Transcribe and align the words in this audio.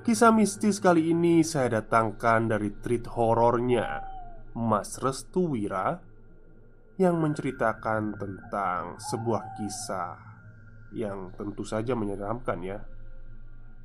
Kisah 0.00 0.32
mistis 0.32 0.80
kali 0.80 1.12
ini 1.12 1.44
saya 1.44 1.76
datangkan 1.76 2.48
dari 2.48 2.72
treat 2.80 3.04
horornya 3.04 4.00
Mas 4.56 4.96
Restu 4.96 5.52
Wira 5.52 6.00
Yang 6.96 7.16
menceritakan 7.20 8.16
tentang 8.16 8.96
sebuah 8.96 9.60
kisah 9.60 10.16
Yang 10.96 11.36
tentu 11.36 11.68
saja 11.68 11.92
menyeramkan 11.92 12.64
ya 12.64 12.80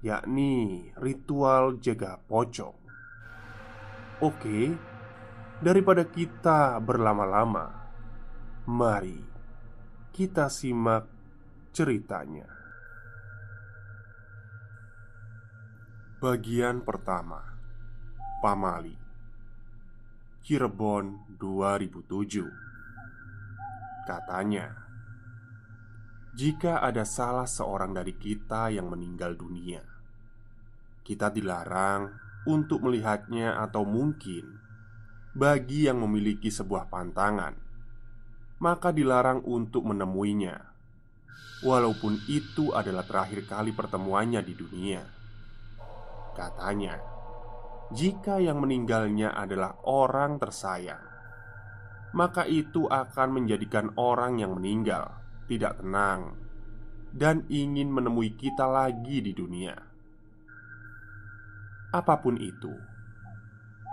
Yakni 0.08 0.88
ritual 0.96 1.84
jaga 1.84 2.16
pocong 2.24 2.80
Oke 4.24 4.72
Daripada 5.60 6.08
kita 6.08 6.80
berlama-lama 6.80 7.92
Mari 8.72 9.20
kita 10.16 10.48
simak 10.48 11.12
ceritanya 11.76 12.55
Bagian 16.26 16.82
pertama 16.82 17.38
Pamali 18.42 18.98
Cirebon 20.42 21.38
2007 21.38 24.10
Katanya 24.10 24.74
Jika 26.34 26.82
ada 26.82 27.06
salah 27.06 27.46
seorang 27.46 27.94
dari 27.94 28.18
kita 28.18 28.74
yang 28.74 28.90
meninggal 28.90 29.38
dunia 29.38 29.86
Kita 31.06 31.30
dilarang 31.30 32.10
untuk 32.50 32.82
melihatnya 32.82 33.62
atau 33.62 33.86
mungkin 33.86 34.50
Bagi 35.30 35.86
yang 35.86 36.02
memiliki 36.02 36.50
sebuah 36.50 36.90
pantangan 36.90 37.54
Maka 38.66 38.90
dilarang 38.90 39.46
untuk 39.46 39.94
menemuinya 39.94 40.58
Walaupun 41.62 42.18
itu 42.26 42.74
adalah 42.74 43.06
terakhir 43.06 43.46
kali 43.46 43.78
pertemuannya 43.78 44.42
di 44.42 44.58
dunia 44.58 45.25
Katanya, 46.36 47.00
jika 47.96 48.44
yang 48.44 48.60
meninggalnya 48.60 49.32
adalah 49.32 49.80
orang 49.88 50.36
tersayang, 50.36 51.00
maka 52.12 52.44
itu 52.44 52.92
akan 52.92 53.40
menjadikan 53.40 53.96
orang 53.96 54.44
yang 54.44 54.60
meninggal 54.60 55.16
tidak 55.48 55.80
tenang 55.80 56.36
dan 57.16 57.48
ingin 57.48 57.88
menemui 57.88 58.36
kita 58.36 58.68
lagi 58.68 59.24
di 59.24 59.32
dunia. 59.32 59.80
Apa 61.96 62.20
pun 62.20 62.36
itu, 62.36 62.76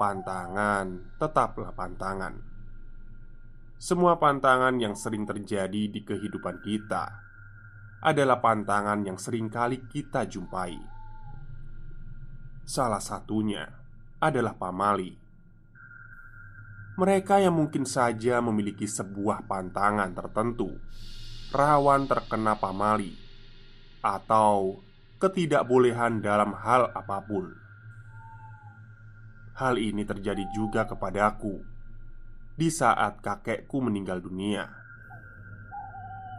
pantangan 0.02 1.14
tetaplah 1.22 1.70
pantangan. 1.70 2.34
Semua 3.78 4.18
pantangan 4.18 4.74
yang 4.82 4.98
sering 4.98 5.22
terjadi 5.22 5.90
di 5.90 6.02
kehidupan 6.02 6.58
kita 6.58 7.06
adalah 8.02 8.42
pantangan 8.42 9.06
yang 9.06 9.14
sering 9.14 9.46
kali 9.46 9.86
kita 9.86 10.26
jumpai 10.26 10.91
Salah 12.62 13.02
satunya 13.02 13.66
adalah 14.22 14.54
pamali. 14.54 15.18
Mereka 16.94 17.42
yang 17.42 17.58
mungkin 17.58 17.82
saja 17.88 18.38
memiliki 18.38 18.84
sebuah 18.86 19.48
pantangan 19.48 20.12
tertentu 20.14 20.70
rawan 21.52 22.08
terkena 22.08 22.56
pamali 22.56 23.12
atau 24.00 24.80
ketidakbolehan 25.20 26.24
dalam 26.24 26.56
hal 26.56 26.88
apa 26.96 27.20
pun. 27.28 27.52
Hal 29.52 29.76
ini 29.76 30.02
terjadi 30.08 30.48
juga 30.56 30.88
kepadaku 30.88 31.60
di 32.56 32.72
saat 32.72 33.20
kakekku 33.20 33.84
meninggal 33.84 34.24
dunia. 34.24 34.64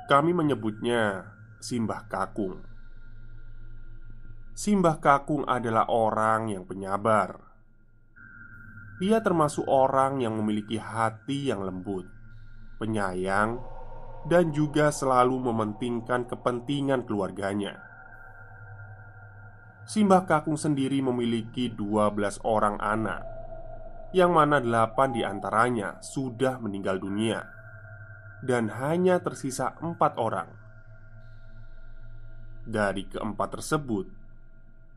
Kami 0.09 0.33
menyebutnya 0.33 1.29
Simbah 1.61 2.09
Kakung. 2.09 2.72
Simbah 4.53 5.01
Kakung 5.01 5.49
adalah 5.49 5.89
orang 5.89 6.53
yang 6.53 6.69
penyabar. 6.69 7.41
Dia 9.01 9.17
termasuk 9.17 9.65
orang 9.65 10.21
yang 10.21 10.37
memiliki 10.37 10.77
hati 10.77 11.49
yang 11.49 11.65
lembut, 11.65 12.05
penyayang, 12.77 13.57
dan 14.29 14.53
juga 14.53 14.93
selalu 14.93 15.41
mementingkan 15.49 16.29
kepentingan 16.29 17.01
keluarganya. 17.01 17.81
Simbah 19.89 20.29
Kakung 20.29 20.61
sendiri 20.61 21.01
memiliki 21.01 21.73
12 21.73 22.45
orang 22.47 22.79
anak 22.79 23.25
Yang 24.15 24.31
mana 24.31 24.63
delapan 24.63 25.09
di 25.11 25.27
antaranya 25.27 25.99
sudah 25.99 26.55
meninggal 26.63 27.03
dunia 27.03 27.43
Dan 28.39 28.71
hanya 28.71 29.19
tersisa 29.19 29.75
empat 29.75 30.15
orang 30.15 30.47
Dari 32.63 33.11
keempat 33.11 33.59
tersebut 33.59 34.22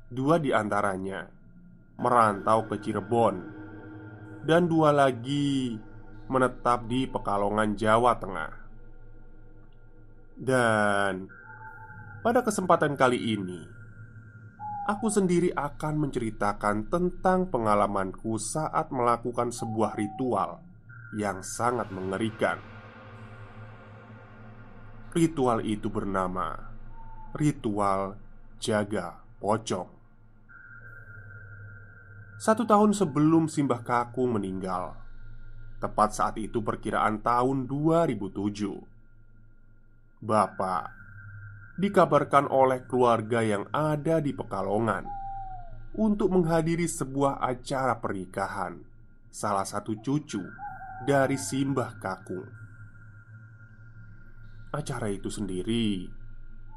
Dua 0.07 0.39
di 0.39 0.55
antaranya 0.55 1.27
merantau 1.99 2.71
ke 2.71 2.79
Cirebon 2.79 3.37
Dan 4.47 4.71
dua 4.71 4.95
lagi 4.95 5.75
menetap 6.31 6.87
di 6.87 7.11
Pekalongan, 7.11 7.75
Jawa 7.75 8.15
Tengah 8.19 8.53
Dan 10.39 11.27
pada 12.23 12.43
kesempatan 12.43 12.95
kali 12.95 13.19
ini 13.35 13.77
Aku 14.87 15.11
sendiri 15.11 15.51
akan 15.51 16.07
menceritakan 16.07 16.87
tentang 16.87 17.51
pengalamanku 17.51 18.39
saat 18.39 18.95
melakukan 18.95 19.51
sebuah 19.51 19.99
ritual 19.99 20.63
yang 21.19 21.43
sangat 21.43 21.91
mengerikan. 21.91 22.63
Ritual 25.11 25.67
itu 25.67 25.91
bernama 25.91 26.55
ritual 27.35 28.15
jaga 28.63 29.19
pocong. 29.43 29.96
Satu 32.37 32.69
tahun 32.69 32.93
sebelum 32.93 33.49
Simbah 33.49 33.81
Kakung 33.81 34.37
meninggal 34.37 34.93
Tepat 35.81 36.13
saat 36.13 36.37
itu 36.37 36.61
perkiraan 36.61 37.25
tahun 37.25 37.65
2007 37.65 40.21
Bapak 40.21 40.85
Dikabarkan 41.81 42.53
oleh 42.53 42.85
keluarga 42.85 43.41
yang 43.41 43.65
ada 43.73 44.21
di 44.21 44.37
Pekalongan 44.37 45.09
Untuk 45.97 46.29
menghadiri 46.29 46.85
sebuah 46.85 47.41
acara 47.41 48.05
pernikahan 48.05 48.85
Salah 49.33 49.65
satu 49.65 49.97
cucu 49.97 50.45
dari 51.09 51.41
Simbah 51.41 51.97
Kakung 51.97 52.53
Acara 54.77 55.09
itu 55.09 55.33
sendiri 55.33 56.05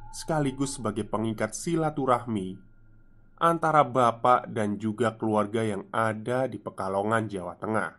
sekaligus 0.09 0.81
sebagai 0.81 1.05
pengikat 1.05 1.53
silaturahmi 1.53 2.69
antara 3.39 3.88
bapak 3.88 4.51
dan 4.51 4.75
juga 4.75 5.15
keluarga 5.15 5.63
yang 5.63 5.88
ada 5.95 6.44
di 6.51 6.59
Pekalongan, 6.59 7.31
Jawa 7.31 7.56
Tengah. 7.56 7.91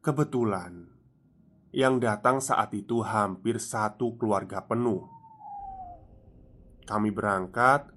Kebetulan, 0.00 0.88
yang 1.76 2.00
datang 2.00 2.40
saat 2.40 2.72
itu 2.72 3.04
hampir 3.04 3.60
satu 3.60 4.16
keluarga 4.16 4.64
penuh. 4.64 5.04
Kami 6.84 7.12
berangkat 7.12 7.92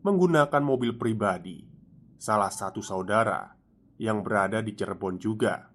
menggunakan 0.00 0.62
mobil 0.64 0.96
pribadi, 0.96 1.68
salah 2.16 2.52
satu 2.52 2.80
saudara 2.80 3.52
yang 4.00 4.24
berada 4.24 4.64
di 4.64 4.72
Cirebon 4.72 5.20
juga. 5.20 5.68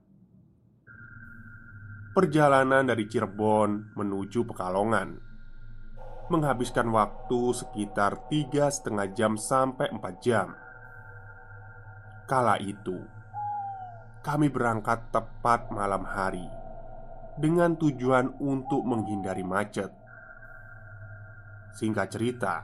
Perjalanan 2.13 2.85
dari 2.89 3.09
Cirebon 3.09 3.97
menuju 3.97 4.45
Pekalongan 4.45 5.32
menghabiskan 6.31 6.87
waktu 6.91 7.41
sekitar 7.51 8.29
tiga 8.31 8.71
setengah 8.71 9.07
jam 9.11 9.35
sampai 9.35 9.91
empat 9.91 10.15
jam. 10.23 10.55
Kala 12.23 12.55
itu, 12.63 13.03
kami 14.23 14.47
berangkat 14.47 15.11
tepat 15.11 15.67
malam 15.67 16.07
hari 16.07 16.47
dengan 17.35 17.75
tujuan 17.75 18.39
untuk 18.39 18.87
menghindari 18.87 19.43
macet. 19.43 19.91
Singkat 21.75 22.07
cerita, 22.07 22.55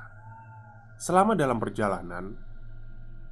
selama 0.95 1.35
dalam 1.35 1.59
perjalanan, 1.59 2.37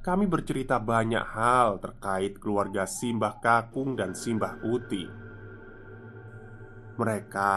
kami 0.04 0.28
bercerita 0.28 0.76
banyak 0.76 1.24
hal 1.24 1.80
terkait 1.80 2.36
keluarga 2.36 2.84
Simbah 2.84 3.40
Kakung 3.40 3.96
dan 3.96 4.12
Simbah 4.12 4.60
Uti. 4.66 5.04
Mereka 6.98 7.54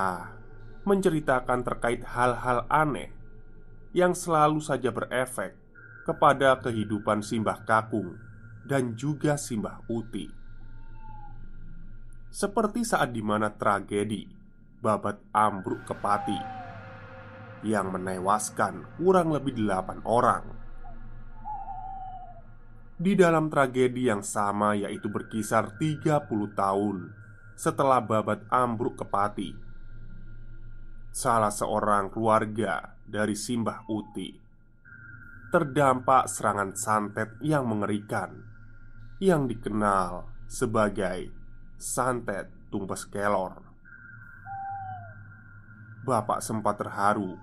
menceritakan 0.81 1.61
terkait 1.61 2.01
hal-hal 2.01 2.65
aneh 2.65 3.13
yang 3.93 4.17
selalu 4.17 4.57
saja 4.63 4.89
berefek 4.89 5.53
kepada 6.07 6.57
kehidupan 6.57 7.21
Simbah 7.21 7.61
Kakung 7.67 8.17
dan 8.65 8.97
juga 8.97 9.37
Simbah 9.37 9.85
Uti. 9.85 10.25
Seperti 12.31 12.87
saat 12.87 13.11
di 13.11 13.19
mana 13.21 13.51
tragedi 13.51 14.25
babat 14.81 15.21
ambruk 15.35 15.85
kepati 15.85 16.39
yang 17.67 17.93
menewaskan 17.93 18.97
kurang 18.97 19.29
lebih 19.29 19.53
delapan 19.53 20.01
orang. 20.07 20.45
Di 23.01 23.13
dalam 23.17 23.49
tragedi 23.49 24.09
yang 24.09 24.25
sama 24.25 24.73
yaitu 24.77 25.09
berkisar 25.09 25.77
30 25.77 26.25
tahun 26.57 26.97
setelah 27.57 28.01
babat 28.01 28.45
ambruk 28.49 28.97
kepati 28.97 29.70
salah 31.11 31.51
seorang 31.51 32.07
keluarga 32.07 32.95
dari 33.03 33.35
Simbah 33.35 33.83
Uti 33.91 34.41
terdampak 35.51 36.31
serangan 36.31 36.71
santet 36.79 37.35
yang 37.43 37.67
mengerikan 37.67 38.39
yang 39.19 39.51
dikenal 39.51 40.23
sebagai 40.47 41.27
santet 41.75 42.47
tumpes 42.71 43.03
kelor. 43.03 43.59
Bapak 46.07 46.39
sempat 46.39 46.79
terharu 46.79 47.35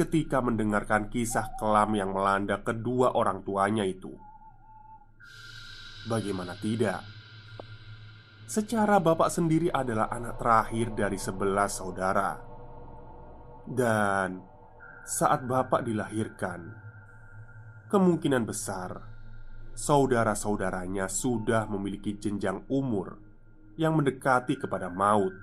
ketika 0.00 0.40
mendengarkan 0.40 1.12
kisah 1.12 1.52
kelam 1.60 1.92
yang 1.92 2.16
melanda 2.16 2.64
kedua 2.64 3.12
orang 3.12 3.44
tuanya 3.44 3.84
itu. 3.84 4.16
Bagaimana 6.08 6.56
tidak? 6.56 7.15
Secara 8.46 9.02
bapak 9.02 9.26
sendiri 9.26 9.66
adalah 9.74 10.06
anak 10.06 10.38
terakhir 10.38 10.94
dari 10.94 11.18
sebelas 11.18 11.82
saudara. 11.82 12.38
Dan 13.66 14.38
saat 15.02 15.42
bapak 15.42 15.82
dilahirkan 15.82 16.70
Kemungkinan 17.90 18.46
besar 18.46 19.02
Saudara-saudaranya 19.74 21.10
sudah 21.10 21.66
memiliki 21.66 22.14
jenjang 22.14 22.62
umur 22.70 23.18
Yang 23.74 23.92
mendekati 23.98 24.54
kepada 24.54 24.94
maut. 24.94 25.34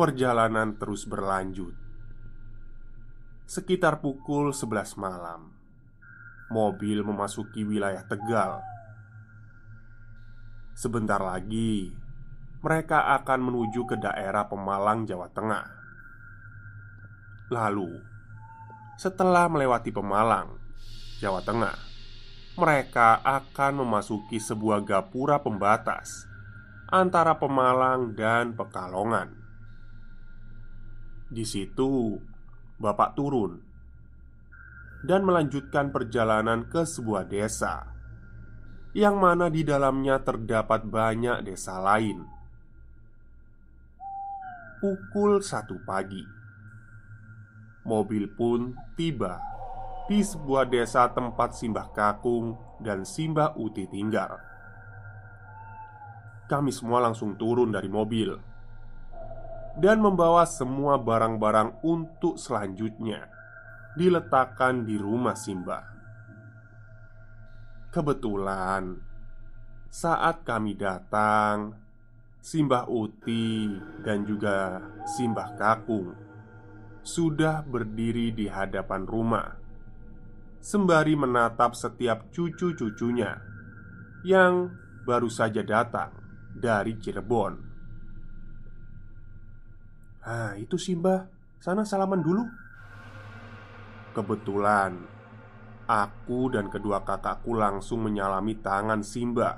Perjalanan 0.00 0.80
terus 0.80 1.04
berlanjut. 1.04 1.76
Sekitar 3.44 4.00
pukul 4.00 4.56
11 4.56 4.96
malam 4.96 5.52
Mobil 6.48 7.04
memasuki 7.04 7.68
wilayah 7.68 8.08
Tegal 8.08 8.77
Sebentar 10.78 11.18
lagi, 11.18 11.90
mereka 12.62 13.10
akan 13.18 13.50
menuju 13.50 13.82
ke 13.82 13.98
daerah 13.98 14.46
Pemalang, 14.46 15.10
Jawa 15.10 15.26
Tengah. 15.26 15.66
Lalu, 17.50 17.98
setelah 18.94 19.50
melewati 19.50 19.90
Pemalang, 19.90 20.54
Jawa 21.18 21.42
Tengah, 21.42 21.74
mereka 22.54 23.18
akan 23.26 23.82
memasuki 23.82 24.38
sebuah 24.38 24.86
gapura 24.86 25.42
pembatas 25.42 26.30
antara 26.94 27.34
Pemalang 27.42 28.14
dan 28.14 28.54
Pekalongan. 28.54 29.34
Di 31.26 31.42
situ, 31.42 32.22
Bapak 32.78 33.18
turun 33.18 33.58
dan 35.02 35.26
melanjutkan 35.26 35.90
perjalanan 35.90 36.70
ke 36.70 36.86
sebuah 36.86 37.26
desa 37.26 37.97
yang 38.96 39.20
mana 39.20 39.52
di 39.52 39.64
dalamnya 39.66 40.20
terdapat 40.22 40.88
banyak 40.88 41.44
desa 41.44 41.76
lain. 41.76 42.24
Pukul 44.78 45.42
satu 45.42 45.82
pagi, 45.82 46.22
mobil 47.82 48.30
pun 48.30 48.78
tiba 48.94 49.42
di 50.06 50.22
sebuah 50.22 50.70
desa 50.70 51.10
tempat 51.10 51.52
Simbah 51.52 51.90
Kakung 51.90 52.54
dan 52.78 53.02
Simbah 53.02 53.58
Uti 53.58 53.84
tinggal. 53.90 54.38
Kami 56.48 56.72
semua 56.72 57.04
langsung 57.04 57.36
turun 57.36 57.74
dari 57.74 57.92
mobil 57.92 58.32
dan 59.76 60.00
membawa 60.00 60.48
semua 60.48 60.96
barang-barang 60.96 61.84
untuk 61.84 62.40
selanjutnya 62.40 63.28
diletakkan 63.98 64.86
di 64.86 64.96
rumah 64.96 65.34
Simbah. 65.34 65.97
Kebetulan 67.98 68.94
saat 69.90 70.46
kami 70.46 70.78
datang, 70.78 71.74
Simbah 72.38 72.86
Uti 72.86 73.74
dan 74.06 74.22
juga 74.22 74.78
Simbah 75.18 75.58
Kakung 75.58 76.14
sudah 77.02 77.66
berdiri 77.66 78.30
di 78.30 78.46
hadapan 78.46 79.02
rumah, 79.02 79.50
sembari 80.62 81.18
menatap 81.18 81.74
setiap 81.74 82.30
cucu-cucunya 82.30 83.34
yang 84.22 84.70
baru 85.02 85.26
saja 85.26 85.66
datang 85.66 86.14
dari 86.54 87.02
Cirebon. 87.02 87.54
Ah, 90.22 90.54
itu 90.54 90.78
Simbah, 90.78 91.26
sana 91.58 91.82
salaman 91.82 92.22
dulu. 92.22 92.46
Kebetulan 94.14 95.17
Aku 95.88 96.52
dan 96.52 96.68
kedua 96.68 97.00
kakakku 97.00 97.56
langsung 97.56 98.04
menyalami 98.04 98.60
tangan 98.60 99.00
Simba. 99.00 99.56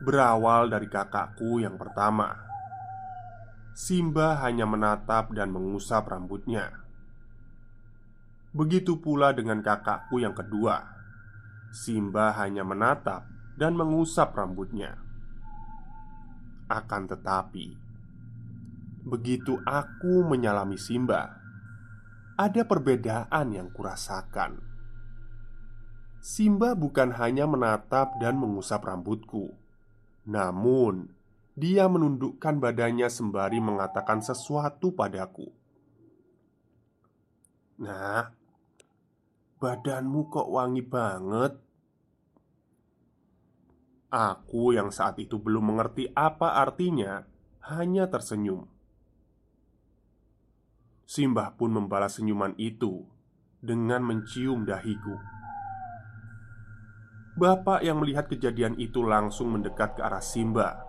Berawal 0.00 0.72
dari 0.72 0.88
kakakku 0.88 1.60
yang 1.60 1.76
pertama, 1.76 2.32
Simba 3.76 4.40
hanya 4.40 4.64
menatap 4.64 5.36
dan 5.36 5.52
mengusap 5.52 6.08
rambutnya. 6.08 6.72
Begitu 8.56 8.96
pula 8.96 9.36
dengan 9.36 9.60
kakakku 9.60 10.24
yang 10.24 10.32
kedua. 10.32 10.80
Simba 11.68 12.32
hanya 12.40 12.64
menatap 12.64 13.28
dan 13.60 13.76
mengusap 13.76 14.32
rambutnya. 14.32 14.96
Akan 16.72 17.04
tetapi, 17.04 17.76
begitu 19.04 19.60
aku 19.68 20.24
menyalami 20.24 20.80
Simba, 20.80 21.45
ada 22.36 22.68
perbedaan 22.68 23.56
yang 23.56 23.72
kurasakan. 23.72 24.60
Simba 26.20 26.76
bukan 26.76 27.16
hanya 27.16 27.48
menatap 27.48 28.20
dan 28.20 28.36
mengusap 28.36 28.84
rambutku, 28.84 29.56
namun 30.28 31.08
dia 31.56 31.88
menundukkan 31.88 32.60
badannya 32.60 33.08
sembari 33.08 33.56
mengatakan 33.64 34.20
sesuatu 34.20 34.92
padaku. 34.92 35.48
"Nah, 37.80 38.28
badanmu 39.56 40.20
kok 40.28 40.48
wangi 40.52 40.84
banget?" 40.84 41.56
Aku 44.12 44.76
yang 44.76 44.92
saat 44.92 45.16
itu 45.18 45.40
belum 45.40 45.72
mengerti 45.72 46.12
apa 46.12 46.60
artinya, 46.60 47.24
hanya 47.72 48.06
tersenyum. 48.12 48.75
Simbah 51.06 51.54
pun 51.54 51.70
membalas 51.70 52.18
senyuman 52.18 52.50
itu 52.58 53.06
dengan 53.62 54.02
mencium 54.02 54.66
dahiku. 54.66 55.14
Bapak 57.38 57.86
yang 57.86 58.02
melihat 58.02 58.26
kejadian 58.26 58.74
itu 58.74 59.06
langsung 59.06 59.54
mendekat 59.54 59.94
ke 59.94 60.02
arah 60.02 60.24
Simba 60.24 60.82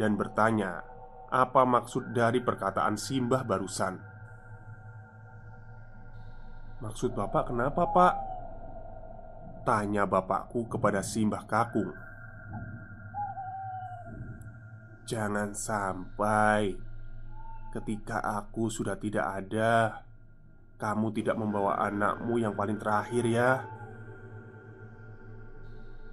dan 0.00 0.16
bertanya 0.16 0.80
apa 1.28 1.66
maksud 1.68 2.16
dari 2.16 2.40
perkataan 2.40 2.96
Simbah 2.96 3.44
barusan. 3.44 4.00
"Maksud 6.80 7.12
bapak 7.12 7.52
kenapa, 7.52 7.84
Pak?" 7.90 8.14
tanya 9.68 10.08
bapakku 10.08 10.64
kepada 10.72 11.04
Simbah 11.04 11.44
Kakung. 11.44 11.92
"Jangan 15.04 15.52
sampai 15.52 16.93
ketika 17.74 18.22
aku 18.22 18.70
sudah 18.70 18.94
tidak 18.94 19.26
ada, 19.26 20.06
kamu 20.78 21.10
tidak 21.10 21.34
membawa 21.34 21.82
anakmu 21.82 22.38
yang 22.38 22.54
paling 22.54 22.78
terakhir, 22.78 23.26
ya." 23.26 23.50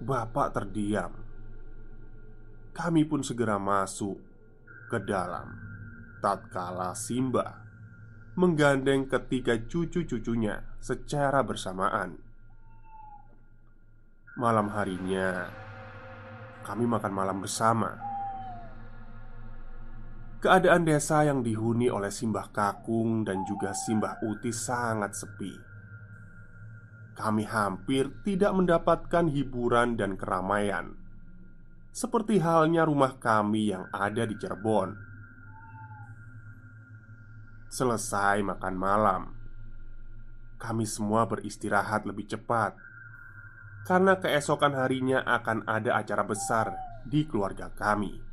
Bapak 0.02 0.50
terdiam. 0.58 1.14
Kami 2.74 3.06
pun 3.06 3.22
segera 3.22 3.62
masuk 3.62 4.18
ke 4.90 4.98
dalam. 4.98 5.46
Tatkala 6.18 6.94
Simba 6.98 7.62
menggandeng 8.32 9.12
ketiga 9.12 9.60
cucu-cucunya 9.60 10.64
secara 10.80 11.44
bersamaan. 11.44 12.16
Malam 14.40 14.72
harinya, 14.72 15.52
kami 16.64 16.88
makan 16.88 17.12
malam 17.12 17.44
bersama. 17.44 18.11
Keadaan 20.42 20.82
desa 20.82 21.22
yang 21.22 21.46
dihuni 21.46 21.86
oleh 21.86 22.10
Simbah 22.10 22.50
Kakung 22.50 23.22
dan 23.22 23.46
juga 23.46 23.70
Simbah 23.70 24.18
Uti 24.26 24.50
sangat 24.50 25.14
sepi 25.14 25.72
kami 27.12 27.44
hampir 27.44 28.08
tidak 28.24 28.52
mendapatkan 28.56 29.28
hiburan 29.28 30.00
dan 30.00 30.16
keramaian, 30.16 30.96
seperti 31.92 32.40
halnya 32.40 32.88
rumah 32.88 33.20
kami 33.20 33.70
yang 33.72 33.84
ada 33.92 34.24
di 34.24 34.34
Cirebon. 34.40 34.96
Selesai 37.72 38.44
makan 38.44 38.74
malam, 38.76 39.22
kami 40.60 40.84
semua 40.88 41.24
beristirahat 41.28 42.04
lebih 42.04 42.28
cepat 42.28 42.76
karena 43.88 44.20
keesokan 44.20 44.76
harinya 44.76 45.24
akan 45.24 45.66
ada 45.68 46.00
acara 46.00 46.24
besar 46.24 46.76
di 47.04 47.28
keluarga 47.28 47.72
kami. 47.72 48.31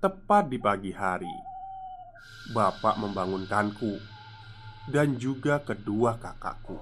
Tepat 0.00 0.48
di 0.48 0.56
pagi 0.56 0.96
hari, 0.96 1.28
bapak 2.56 2.96
membangunkanku 3.04 4.00
dan 4.88 5.20
juga 5.20 5.60
kedua 5.60 6.16
kakakku. 6.16 6.80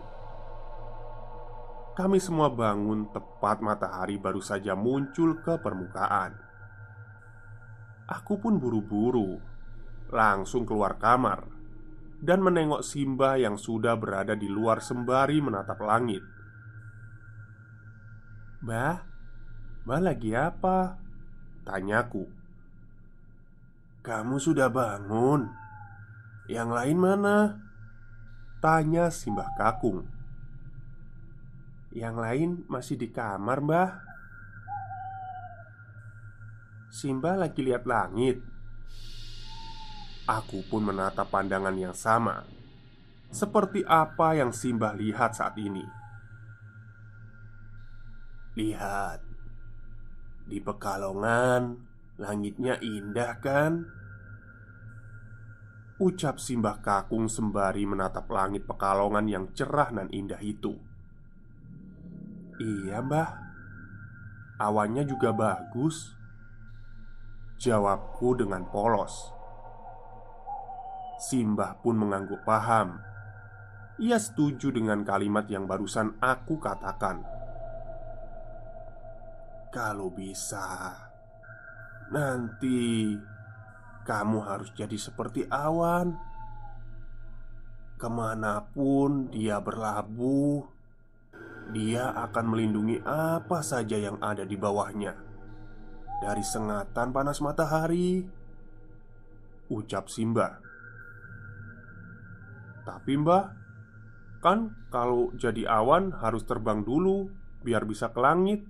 Kami 1.99 2.23
semua 2.23 2.47
bangun 2.47 3.11
tepat 3.11 3.59
matahari 3.59 4.23
baru 4.23 4.39
saja 4.39 4.79
muncul 4.79 5.35
ke 5.43 5.59
permukaan. 5.59 6.39
Aku 8.07 8.39
pun 8.39 8.55
buru-buru 8.63 9.43
langsung 10.15 10.63
keluar 10.63 10.95
kamar 11.03 11.43
dan 12.23 12.39
menengok 12.39 12.87
Simba 12.87 13.35
yang 13.35 13.59
sudah 13.59 13.99
berada 13.99 14.39
di 14.39 14.47
luar 14.47 14.79
sembari 14.79 15.43
menatap 15.43 15.83
langit. 15.83 16.23
"Bah, 18.63 19.03
Bah 19.83 19.99
lagi 19.99 20.39
apa?" 20.39 21.03
tanyaku. 21.67 22.38
"Kamu 24.09 24.41
sudah 24.41 24.73
bangun? 24.73 25.53
Yang 26.49 26.69
lain 26.73 26.97
mana?" 26.97 27.69
Tanya 28.59 29.07
Simbah 29.15 29.55
Kakung 29.55 30.03
Yang 31.95 32.17
lain 32.19 32.50
masih 32.67 32.99
di 32.99 33.07
kamar 33.07 33.62
mbah 33.62 33.91
Simbah 36.91 37.38
lagi 37.38 37.62
lihat 37.62 37.87
langit 37.87 38.43
Aku 40.27 40.67
pun 40.67 40.91
menatap 40.91 41.31
pandangan 41.31 41.77
yang 41.79 41.95
sama 41.95 42.43
Seperti 43.31 43.87
apa 43.87 44.35
yang 44.35 44.50
Simbah 44.50 44.99
lihat 44.99 45.38
saat 45.38 45.55
ini 45.55 45.87
Lihat 48.59 49.23
Di 50.50 50.59
Pekalongan 50.59 51.79
Langitnya 52.19 52.75
indah 52.83 53.38
kan? 53.38 53.98
Ucap 55.99 56.38
Simbah 56.38 56.78
Kakung 56.78 57.26
sembari 57.26 57.83
menatap 57.83 58.31
langit 58.31 58.62
pekalongan 58.71 59.26
yang 59.26 59.45
cerah 59.50 59.90
dan 59.90 60.07
indah 60.14 60.38
itu. 60.38 60.78
Iya 62.62 63.02
mbah. 63.02 63.35
Awannya 64.62 65.02
juga 65.11 65.35
bagus. 65.35 66.14
Jawabku 67.59 68.38
dengan 68.38 68.71
polos. 68.71 69.35
Simbah 71.19 71.83
pun 71.83 71.99
mengangguk 71.99 72.47
paham. 72.47 73.02
Ia 73.99 74.23
setuju 74.23 74.71
dengan 74.71 75.02
kalimat 75.02 75.50
yang 75.50 75.67
barusan 75.67 76.14
aku 76.23 76.62
katakan. 76.62 77.26
Kalau 79.75 80.14
bisa 80.14 80.95
Nanti 82.09 83.12
kamu 84.09 84.41
harus 84.41 84.73
jadi 84.73 84.97
seperti 84.97 85.45
awan. 85.53 86.17
Ke 88.00 88.09
mana 88.09 88.65
pun 88.73 89.29
dia 89.29 89.61
berlabuh, 89.61 90.65
dia 91.77 92.17
akan 92.17 92.45
melindungi 92.49 93.05
apa 93.05 93.61
saja 93.61 94.00
yang 94.00 94.17
ada 94.25 94.49
di 94.49 94.57
bawahnya 94.57 95.12
dari 96.25 96.41
sengatan 96.41 97.12
panas 97.12 97.45
matahari. 97.45 98.25
Ucap 99.69 100.09
Simba. 100.09 100.65
Tapi 102.88 103.21
Mbah, 103.21 103.53
kan 104.41 104.73
kalau 104.88 105.29
jadi 105.37 105.69
awan 105.69 106.17
harus 106.17 106.49
terbang 106.49 106.81
dulu 106.81 107.29
biar 107.61 107.85
bisa 107.85 108.09
ke 108.09 108.21
langit. 108.25 108.65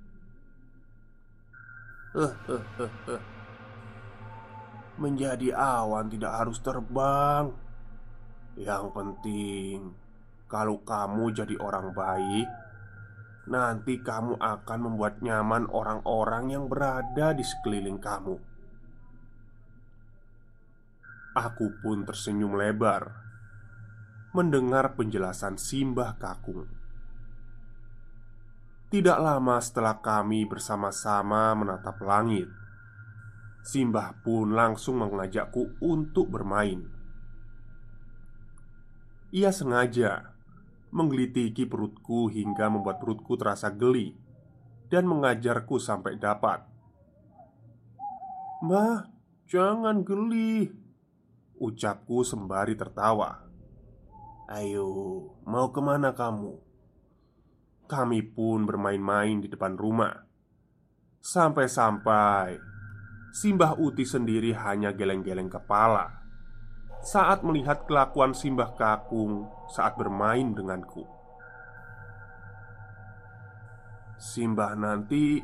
Menjadi 4.98 5.54
awan 5.54 6.10
tidak 6.10 6.32
harus 6.34 6.58
terbang. 6.58 7.54
Yang 8.58 8.84
penting, 8.90 9.76
kalau 10.50 10.82
kamu 10.82 11.30
jadi 11.30 11.54
orang 11.62 11.94
baik, 11.94 12.48
nanti 13.46 14.02
kamu 14.02 14.36
akan 14.42 14.78
membuat 14.82 15.22
nyaman 15.22 15.70
orang-orang 15.70 16.50
yang 16.50 16.66
berada 16.66 17.30
di 17.30 17.46
sekeliling 17.46 18.02
kamu. 18.02 18.36
Aku 21.38 21.70
pun 21.78 22.02
tersenyum 22.02 22.58
lebar 22.58 23.28
mendengar 24.36 24.92
penjelasan 24.92 25.56
Simbah 25.56 26.20
Kakung. 26.20 26.68
Tidak 28.88 29.18
lama 29.20 29.56
setelah 29.60 30.00
kami 30.00 30.48
bersama-sama 30.48 31.52
menatap 31.56 32.00
langit, 32.00 32.48
Simbah 33.68 34.24
pun 34.24 34.56
langsung 34.56 35.04
mengajakku 35.04 35.76
untuk 35.84 36.32
bermain. 36.32 36.88
Ia 39.28 39.52
sengaja 39.52 40.32
menggelitiki 40.88 41.68
perutku 41.68 42.32
hingga 42.32 42.72
membuat 42.72 42.96
perutku 42.96 43.36
terasa 43.36 43.68
geli 43.68 44.16
dan 44.88 45.04
mengajarku 45.04 45.76
sampai 45.76 46.16
dapat. 46.16 46.64
"Mbah, 48.64 49.04
jangan 49.44 50.00
geli," 50.00 50.72
ucapku 51.60 52.24
sembari 52.24 52.72
tertawa. 52.72 53.44
"Ayo, 54.48 54.88
mau 55.44 55.68
ke 55.68 55.80
mana 55.84 56.16
kamu?" 56.16 56.56
Kami 57.84 58.32
pun 58.32 58.64
bermain-main 58.64 59.44
di 59.44 59.48
depan 59.52 59.76
rumah. 59.76 60.24
Sampai-sampai 61.20 62.77
Simbah 63.38 63.78
Uti 63.78 64.02
sendiri 64.02 64.50
hanya 64.50 64.90
geleng-geleng 64.90 65.46
kepala 65.46 66.10
saat 67.06 67.46
melihat 67.46 67.86
kelakuan 67.86 68.34
Simbah 68.34 68.74
Kakung 68.74 69.46
saat 69.70 69.94
bermain 69.94 70.58
denganku. 70.58 71.06
Simbah 74.18 74.74
nanti 74.74 75.38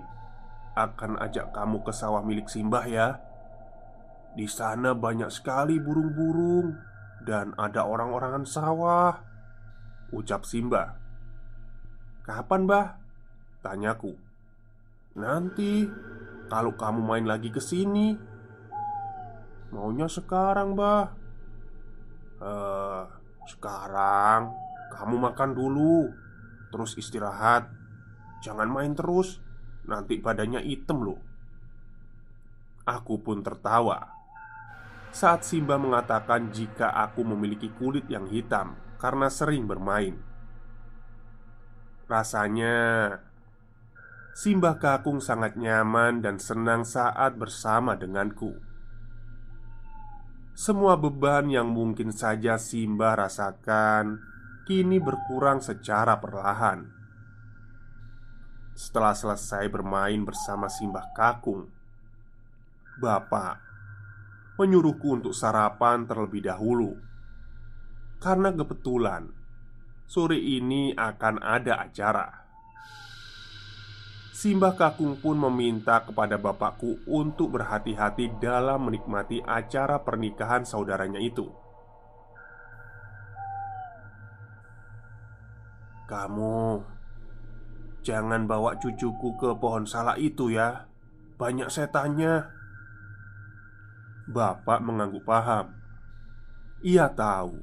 akan 0.75 1.23
ajak 1.23 1.55
kamu 1.55 1.87
ke 1.87 1.95
sawah 1.95 2.27
milik 2.27 2.51
Simbah 2.51 2.83
ya. 2.91 3.23
Di 4.35 4.51
sana 4.51 4.99
banyak 4.99 5.31
sekali 5.31 5.79
burung-burung 5.79 6.75
dan 7.23 7.55
ada 7.55 7.87
orang-orangan 7.87 8.43
sawah. 8.43 9.15
Ucap 10.11 10.43
Simbah. 10.43 10.99
Kapan, 12.27 12.67
Bah? 12.67 12.99
Tanyaku. 13.63 14.19
Nanti 15.15 15.87
kalau 16.55 16.71
kamu 16.79 17.03
main 17.03 17.27
lagi 17.27 17.51
ke 17.51 17.59
sini 17.59 18.15
Maunya 19.75 20.07
sekarang, 20.07 20.79
bah 20.79 21.11
uh, 22.39 23.11
Sekarang 23.43 24.55
Kamu 24.95 25.19
makan 25.19 25.51
dulu 25.51 26.15
Terus 26.71 26.95
istirahat. 26.95 27.67
Jangan 28.47 28.71
main 28.71 28.95
terus 28.95 29.43
Nanti 29.91 30.23
badannya 30.23 30.63
hitam 30.63 31.03
loh. 31.03 31.19
Aku 32.87 33.19
pun 33.19 33.43
tertawa 33.43 34.15
saat 35.15 35.47
Simba 35.47 35.79
mengatakan 35.79 36.51
jika 36.51 36.91
aku 36.91 37.23
memiliki 37.23 37.71
kulit 37.79 38.03
yang 38.11 38.27
hitam 38.27 38.75
karena 38.99 39.31
sering 39.31 39.63
bermain. 39.63 40.19
Rasanya 42.11 42.75
Simba 44.35 44.83
Kakung 44.83 45.23
sangat 45.23 45.55
nyaman 45.55 46.19
dan 46.19 46.43
senang 46.43 46.83
saat 46.83 47.39
bersama 47.39 47.95
denganku. 47.95 48.59
Semua 50.59 50.99
beban 50.99 51.47
yang 51.47 51.71
mungkin 51.71 52.11
saja 52.11 52.59
Simba 52.59 53.15
rasakan 53.15 54.19
kini 54.67 54.99
berkurang 54.99 55.63
secara 55.63 56.19
perlahan. 56.19 56.83
Setelah 58.75 59.15
selesai 59.15 59.71
bermain 59.71 60.27
bersama 60.27 60.67
Simbah 60.67 61.15
Kakung, 61.15 61.71
Bapak 62.99 63.63
menyuruhku 64.59 65.15
untuk 65.15 65.35
sarapan 65.35 66.11
terlebih 66.11 66.43
dahulu 66.43 66.99
karena 68.19 68.51
kebetulan 68.51 69.31
sore 70.11 70.43
ini 70.43 70.91
akan 70.91 71.39
ada 71.39 71.87
acara. 71.87 72.44
Simbah 74.35 74.75
Kakung 74.75 75.15
pun 75.23 75.39
meminta 75.39 76.03
kepada 76.03 76.35
bapakku 76.35 76.99
untuk 77.07 77.55
berhati-hati 77.55 78.35
dalam 78.43 78.91
menikmati 78.91 79.39
acara 79.47 80.03
pernikahan 80.03 80.67
saudaranya 80.67 81.23
itu. 81.23 81.47
Kamu 86.11 86.83
jangan 88.03 88.51
bawa 88.51 88.75
cucuku 88.83 89.39
ke 89.39 89.55
pohon 89.55 89.87
salak 89.87 90.19
itu 90.19 90.51
ya. 90.51 90.91
Banyak 91.39 91.71
setannya. 91.71 92.51
Bapak 94.27 94.83
mengangguk 94.83 95.23
paham. 95.23 95.79
Ia 96.83 97.07
tahu 97.07 97.55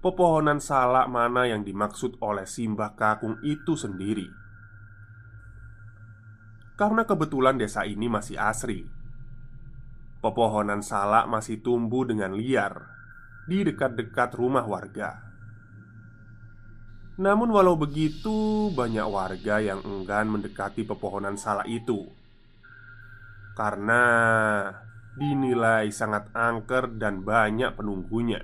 pepohonan 0.00 0.56
salak 0.56 1.04
mana 1.12 1.44
yang 1.52 1.60
dimaksud 1.68 2.16
oleh 2.24 2.48
Simbah 2.48 2.96
Kakung 2.96 3.36
itu 3.44 3.76
sendiri. 3.76 4.41
Karena 6.82 7.06
kebetulan 7.06 7.62
desa 7.62 7.86
ini 7.86 8.10
masih 8.10 8.34
asri. 8.42 8.82
Pepohonan 10.18 10.82
salak 10.82 11.30
masih 11.30 11.62
tumbuh 11.62 12.02
dengan 12.02 12.34
liar 12.34 12.74
Di 13.46 13.62
dekat-dekat 13.62 14.34
rumah 14.34 14.66
warga. 14.66 15.22
Namun 17.22 17.54
walau 17.54 17.78
begitu 17.78 18.66
Banyak 18.74 19.06
warga 19.06 19.62
yang 19.62 19.78
enggan 19.86 20.26
mendekati 20.26 20.82
pepohonan 20.82 21.38
salak 21.38 21.70
itu. 21.70 22.02
Karena 23.54 24.02
dinilai 25.14 25.86
sangat 25.94 26.34
angker 26.34 26.98
dan 26.98 27.22
banyak 27.22 27.78
penunggunya. 27.78 28.42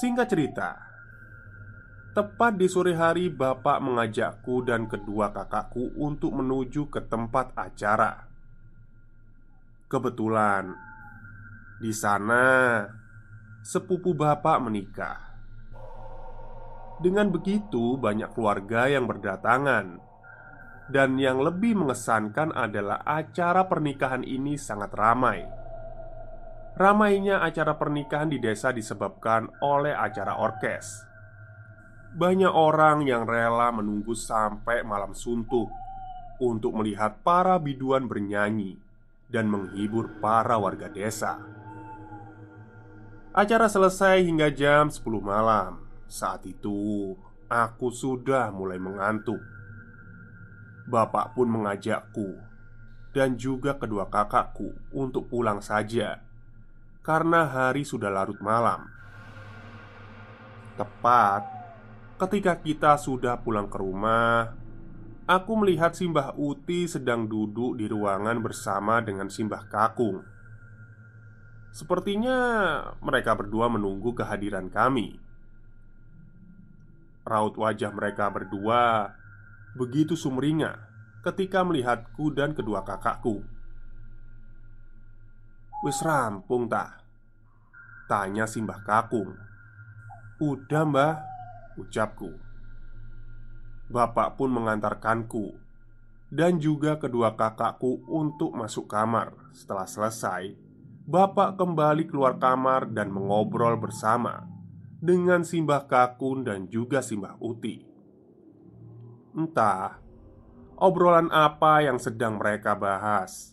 Singkat 0.00 0.24
cerita, 0.24 0.91
Tepat 2.12 2.60
di 2.60 2.68
sore 2.68 2.92
hari, 2.92 3.32
bapak 3.32 3.80
mengajakku 3.80 4.68
dan 4.68 4.84
kedua 4.84 5.32
kakakku 5.32 5.96
untuk 5.96 6.36
menuju 6.36 6.92
ke 6.92 7.08
tempat 7.08 7.56
acara. 7.56 8.28
Kebetulan 9.88 10.76
di 11.80 11.88
sana 11.88 12.84
sepupu 13.64 14.12
bapak 14.12 14.60
menikah. 14.60 15.20
Dengan 17.00 17.32
begitu, 17.32 17.96
banyak 17.96 18.28
keluarga 18.36 18.92
yang 18.92 19.08
berdatangan, 19.08 19.96
dan 20.92 21.16
yang 21.16 21.40
lebih 21.40 21.80
mengesankan 21.80 22.52
adalah 22.52 23.00
acara 23.08 23.64
pernikahan 23.64 24.20
ini 24.20 24.60
sangat 24.60 24.92
ramai. 24.92 25.48
Ramainya 26.76 27.40
acara 27.40 27.72
pernikahan 27.80 28.28
di 28.28 28.36
desa 28.36 28.68
disebabkan 28.68 29.48
oleh 29.64 29.96
acara 29.96 30.36
orkes 30.36 31.11
banyak 32.12 32.52
orang 32.52 33.08
yang 33.08 33.24
rela 33.24 33.72
menunggu 33.72 34.12
sampai 34.12 34.84
malam 34.84 35.16
suntuk 35.16 35.72
untuk 36.36 36.76
melihat 36.76 37.20
para 37.24 37.56
biduan 37.56 38.04
bernyanyi 38.04 38.76
dan 39.32 39.48
menghibur 39.48 40.20
para 40.20 40.60
warga 40.60 40.92
desa. 40.92 41.40
Acara 43.32 43.64
selesai 43.64 44.28
hingga 44.28 44.52
jam 44.52 44.92
10 44.92 45.00
malam. 45.24 45.88
Saat 46.04 46.44
itu, 46.44 47.16
aku 47.48 47.88
sudah 47.88 48.52
mulai 48.52 48.76
mengantuk. 48.76 49.40
Bapak 50.84 51.32
pun 51.32 51.48
mengajakku 51.48 52.36
dan 53.16 53.40
juga 53.40 53.80
kedua 53.80 54.12
kakakku 54.12 54.76
untuk 54.92 55.32
pulang 55.32 55.64
saja 55.64 56.20
karena 57.00 57.48
hari 57.48 57.88
sudah 57.88 58.12
larut 58.12 58.36
malam. 58.44 58.84
Tepat 60.76 61.61
Ketika 62.22 62.54
kita 62.62 63.02
sudah 63.02 63.42
pulang 63.42 63.66
ke 63.66 63.82
rumah, 63.82 64.54
aku 65.26 65.58
melihat 65.58 65.90
Simbah 65.90 66.38
Uti 66.38 66.86
sedang 66.86 67.26
duduk 67.26 67.74
di 67.74 67.90
ruangan 67.90 68.38
bersama 68.38 69.02
dengan 69.02 69.26
Simbah 69.26 69.66
Kakung. 69.66 70.22
Sepertinya 71.74 72.38
mereka 73.02 73.34
berdua 73.34 73.66
menunggu 73.66 74.14
kehadiran 74.14 74.70
kami. 74.70 75.18
Raut 77.26 77.58
wajah 77.58 77.90
mereka 77.90 78.30
berdua 78.30 79.18
begitu 79.74 80.14
sumringah 80.14 80.78
ketika 81.26 81.66
melihatku 81.66 82.30
dan 82.30 82.54
kedua 82.54 82.86
kakakku. 82.86 83.42
"Wis 85.82 85.98
rampung 86.06 86.70
tak?" 86.70 87.02
tanya 88.06 88.46
Simbah 88.46 88.78
Kakung. 88.86 89.34
"Udah, 90.38 90.86
Mbah," 90.86 91.31
Ucapku. 91.80 92.52
Bapak 93.92 94.40
pun 94.40 94.48
mengantarkanku 94.48 95.52
Dan 96.32 96.56
juga 96.56 96.96
kedua 96.96 97.36
kakakku 97.36 98.08
untuk 98.08 98.56
masuk 98.56 98.88
kamar. 98.88 99.36
Setelah 99.52 99.84
selesai 99.84 100.56
Bapak 101.04 101.60
kembali 101.60 102.08
keluar 102.08 102.40
kamar 102.40 102.88
dan 102.88 103.12
mengobrol 103.12 103.76
bersama 103.76 104.48
Dengan 104.96 105.44
Simbah 105.44 105.84
Kakun 105.84 106.46
dan 106.46 106.72
juga 106.72 107.04
Simbah 107.04 107.36
Uti. 107.36 107.84
Entah 109.36 110.00
Obrolan 110.80 111.28
apa 111.28 111.84
yang 111.84 112.00
sedang 112.00 112.40
mereka 112.40 112.72
bahas 112.78 113.52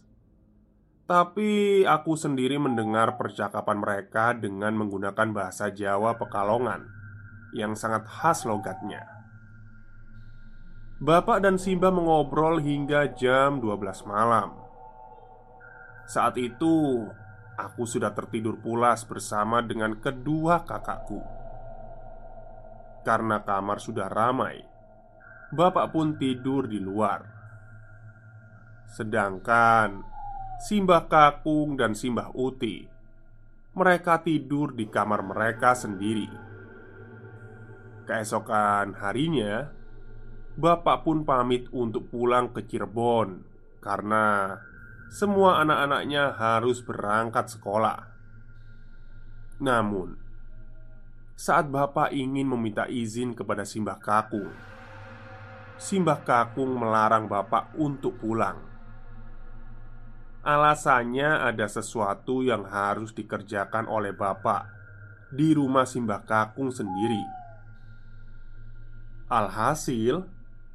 Tapi 1.04 1.84
aku 1.84 2.16
sendiri 2.16 2.56
mendengar 2.62 3.20
percakapan 3.20 3.82
mereka 3.82 4.32
dengan 4.32 4.78
menggunakan 4.78 5.36
bahasa 5.36 5.68
Jawa 5.68 6.16
Pekalongan 6.16 6.99
yang 7.56 7.74
sangat 7.74 8.06
khas 8.06 8.46
logatnya. 8.46 9.06
Bapak 11.00 11.40
dan 11.40 11.56
Simba 11.56 11.90
mengobrol 11.90 12.60
hingga 12.60 13.08
jam 13.16 13.64
12 13.64 14.04
malam. 14.04 14.52
Saat 16.04 16.36
itu, 16.36 17.08
aku 17.56 17.88
sudah 17.88 18.12
tertidur 18.12 18.60
pulas 18.60 19.08
bersama 19.08 19.64
dengan 19.64 19.96
kedua 19.96 20.68
kakakku. 20.68 21.24
Karena 23.08 23.40
kamar 23.48 23.80
sudah 23.80 24.12
ramai, 24.12 24.60
bapak 25.56 25.96
pun 25.96 26.20
tidur 26.20 26.68
di 26.68 26.84
luar. 26.84 27.24
Sedangkan 28.92 30.04
Simbah 30.60 31.08
Kakung 31.08 31.80
dan 31.80 31.96
Simbah 31.96 32.36
Uti 32.36 33.00
mereka 33.80 34.20
tidur 34.20 34.76
di 34.76 34.90
kamar 34.90 35.24
mereka 35.24 35.78
sendiri. 35.78 36.49
Keesokan 38.10 38.98
harinya, 38.98 39.70
bapak 40.58 41.06
pun 41.06 41.22
pamit 41.22 41.70
untuk 41.70 42.10
pulang 42.10 42.50
ke 42.50 42.66
Cirebon 42.66 43.46
karena 43.86 44.58
semua 45.14 45.62
anak-anaknya 45.62 46.34
harus 46.34 46.82
berangkat 46.82 47.54
sekolah. 47.54 48.10
Namun, 49.62 50.18
saat 51.38 51.70
bapak 51.70 52.10
ingin 52.10 52.50
meminta 52.50 52.90
izin 52.90 53.38
kepada 53.38 53.62
Simbah 53.62 54.02
Kakung, 54.02 54.50
Simbah 55.78 56.26
Kakung 56.26 56.82
melarang 56.82 57.30
bapak 57.30 57.78
untuk 57.78 58.18
pulang. 58.18 58.58
Alasannya 60.42 61.46
ada 61.46 61.70
sesuatu 61.70 62.42
yang 62.42 62.66
harus 62.66 63.14
dikerjakan 63.14 63.86
oleh 63.86 64.18
bapak 64.18 64.66
di 65.30 65.54
rumah 65.54 65.86
Simbah 65.86 66.26
Kakung 66.26 66.74
sendiri 66.74 67.39
Alhasil, 69.30 70.26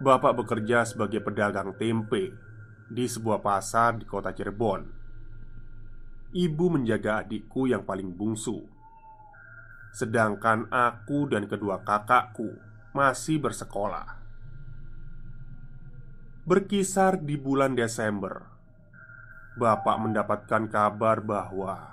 Bapak 0.05 0.45
bekerja 0.45 0.85
sebagai 0.85 1.25
pedagang 1.25 1.73
tempe 1.81 2.37
di 2.93 3.09
sebuah 3.09 3.41
pasar 3.41 3.97
di 3.97 4.05
kota 4.05 4.37
Cirebon. 4.37 4.85
Ibu 6.37 6.65
menjaga 6.69 7.25
adikku 7.25 7.65
yang 7.65 7.89
paling 7.89 8.13
bungsu, 8.13 8.61
sedangkan 9.97 10.69
aku 10.69 11.33
dan 11.33 11.49
kedua 11.49 11.81
kakakku 11.81 12.61
masih 12.93 13.41
bersekolah. 13.41 14.22
Berkisar 16.43 17.23
di 17.23 17.39
bulan 17.39 17.79
Desember, 17.79 18.43
Bapak 19.55 19.95
mendapatkan 20.03 20.67
kabar 20.67 21.23
bahwa 21.23 21.87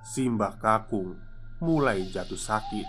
Simbah 0.00 0.56
Kakung 0.56 1.20
mulai 1.60 2.08
jatuh 2.08 2.40
sakit. 2.40 2.88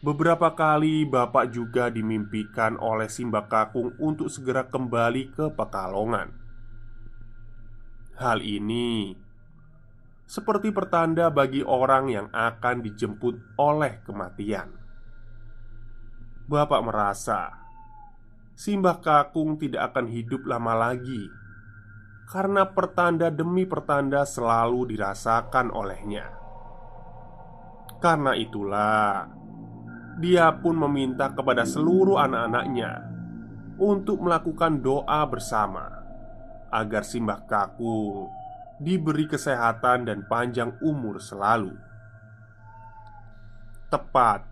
Beberapa 0.00 0.48
kali 0.56 1.04
Bapak 1.04 1.52
juga 1.52 1.92
dimimpikan 1.92 2.80
oleh 2.80 3.12
Simba 3.12 3.44
Kakung 3.44 3.92
untuk 4.00 4.32
segera 4.32 4.64
kembali 4.64 5.28
ke 5.28 5.52
Pekalongan. 5.52 6.32
Hal 8.16 8.40
ini 8.40 9.12
seperti 10.24 10.72
pertanda 10.72 11.28
bagi 11.28 11.60
orang 11.60 12.08
yang 12.08 12.32
akan 12.32 12.80
dijemput 12.80 13.60
oleh 13.60 14.00
kematian. 14.08 14.72
Bapak 16.48 16.80
merasa 16.80 17.65
Simbah 18.56 19.04
Kakung 19.04 19.60
tidak 19.60 19.92
akan 19.92 20.08
hidup 20.08 20.48
lama 20.48 20.72
lagi 20.72 21.28
karena 22.24 22.64
pertanda 22.64 23.28
demi 23.28 23.68
pertanda 23.68 24.24
selalu 24.24 24.96
dirasakan 24.96 25.68
olehnya. 25.76 26.24
Karena 28.00 28.32
itulah 28.32 29.28
dia 30.16 30.48
pun 30.56 30.72
meminta 30.72 31.36
kepada 31.36 31.68
seluruh 31.68 32.16
anak-anaknya 32.16 33.04
untuk 33.76 34.24
melakukan 34.24 34.80
doa 34.80 35.20
bersama 35.28 35.92
agar 36.72 37.04
Simbah 37.04 37.44
Kakung 37.44 38.32
diberi 38.80 39.28
kesehatan 39.28 40.08
dan 40.08 40.24
panjang 40.24 40.80
umur 40.80 41.20
selalu. 41.20 41.76
Tepat 43.92 44.48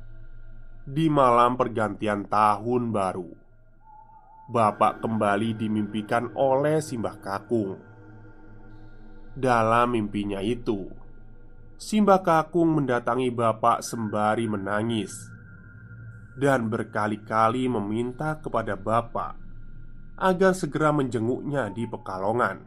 di 0.85 1.09
malam 1.09 1.57
pergantian 1.57 2.29
tahun 2.29 2.93
baru, 2.93 3.44
Bapak 4.45 5.01
kembali 5.01 5.57
dimimpikan 5.57 6.29
oleh 6.37 6.85
Simbah 6.85 7.17
Kakung. 7.17 7.81
Dalam 9.33 9.97
mimpinya 9.97 10.45
itu, 10.45 10.85
Simbah 11.81 12.21
Kakung 12.21 12.77
mendatangi 12.77 13.33
Bapak 13.33 13.81
sembari 13.81 14.45
menangis 14.45 15.17
dan 16.37 16.69
berkali-kali 16.69 17.73
meminta 17.73 18.37
kepada 18.37 18.77
bapak 18.77 19.33
agar 20.21 20.53
segera 20.53 20.93
menjenguknya 20.93 21.73
di 21.73 21.89
Pekalongan. 21.89 22.61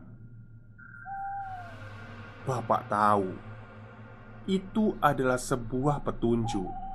Bapak 2.42 2.90
tahu 2.90 3.30
itu 4.50 4.98
adalah 4.98 5.38
sebuah 5.38 6.02
petunjuk 6.02 6.87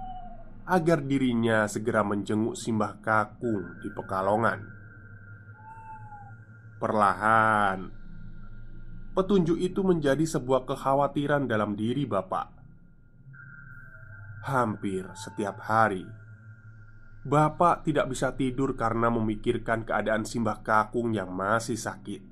agar 0.63 1.03
dirinya 1.03 1.67
segera 1.67 2.07
menjenguk 2.07 2.55
Simbah 2.55 3.03
Kakung 3.03 3.83
di 3.83 3.91
Pekalongan. 3.91 4.61
Perlahan, 6.79 7.79
petunjuk 9.15 9.59
itu 9.59 9.83
menjadi 9.83 10.23
sebuah 10.23 10.67
kekhawatiran 10.67 11.47
dalam 11.47 11.75
diri 11.75 12.07
Bapak. 12.07 12.49
Hampir 14.43 15.07
setiap 15.15 15.63
hari, 15.63 16.03
Bapak 17.23 17.87
tidak 17.87 18.11
bisa 18.11 18.35
tidur 18.35 18.75
karena 18.75 19.07
memikirkan 19.07 19.87
keadaan 19.87 20.27
Simbah 20.27 20.59
Kakung 20.67 21.15
yang 21.15 21.31
masih 21.31 21.79
sakit. 21.79 22.23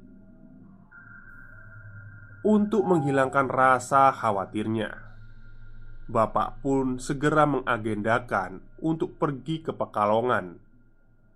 Untuk 2.43 2.83
menghilangkan 2.83 3.47
rasa 3.47 4.11
khawatirnya, 4.11 5.10
Bapak 6.11 6.67
pun 6.67 6.99
segera 6.99 7.47
mengagendakan 7.47 8.59
untuk 8.83 9.15
pergi 9.15 9.63
ke 9.63 9.71
Pekalongan 9.71 10.59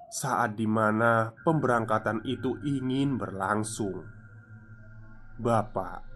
saat 0.09 0.57
di 0.57 0.65
mana 0.65 1.33
pemberangkatan 1.45 2.25
itu 2.25 2.57
ingin 2.65 3.21
berlangsung, 3.21 4.05
Bapak 5.39 6.09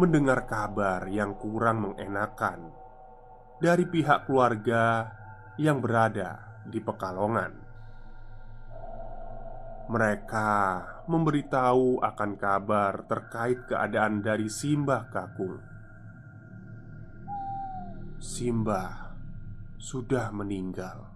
mendengar 0.00 0.48
kabar 0.48 1.04
yang 1.12 1.36
kurang 1.36 1.84
mengenakan 1.84 2.72
dari 3.60 3.84
pihak 3.84 4.24
keluarga 4.24 5.12
yang 5.60 5.84
berada 5.84 6.64
di 6.64 6.80
Pekalongan. 6.80 7.52
Mereka 9.92 10.50
memberitahu 11.04 12.00
akan 12.00 12.30
kabar 12.40 13.04
terkait 13.04 13.68
keadaan 13.68 14.24
dari 14.24 14.48
Simbah 14.48 15.12
Kakung. 15.12 15.60
Simbah 18.16 19.12
sudah 19.76 20.32
meninggal. 20.32 21.11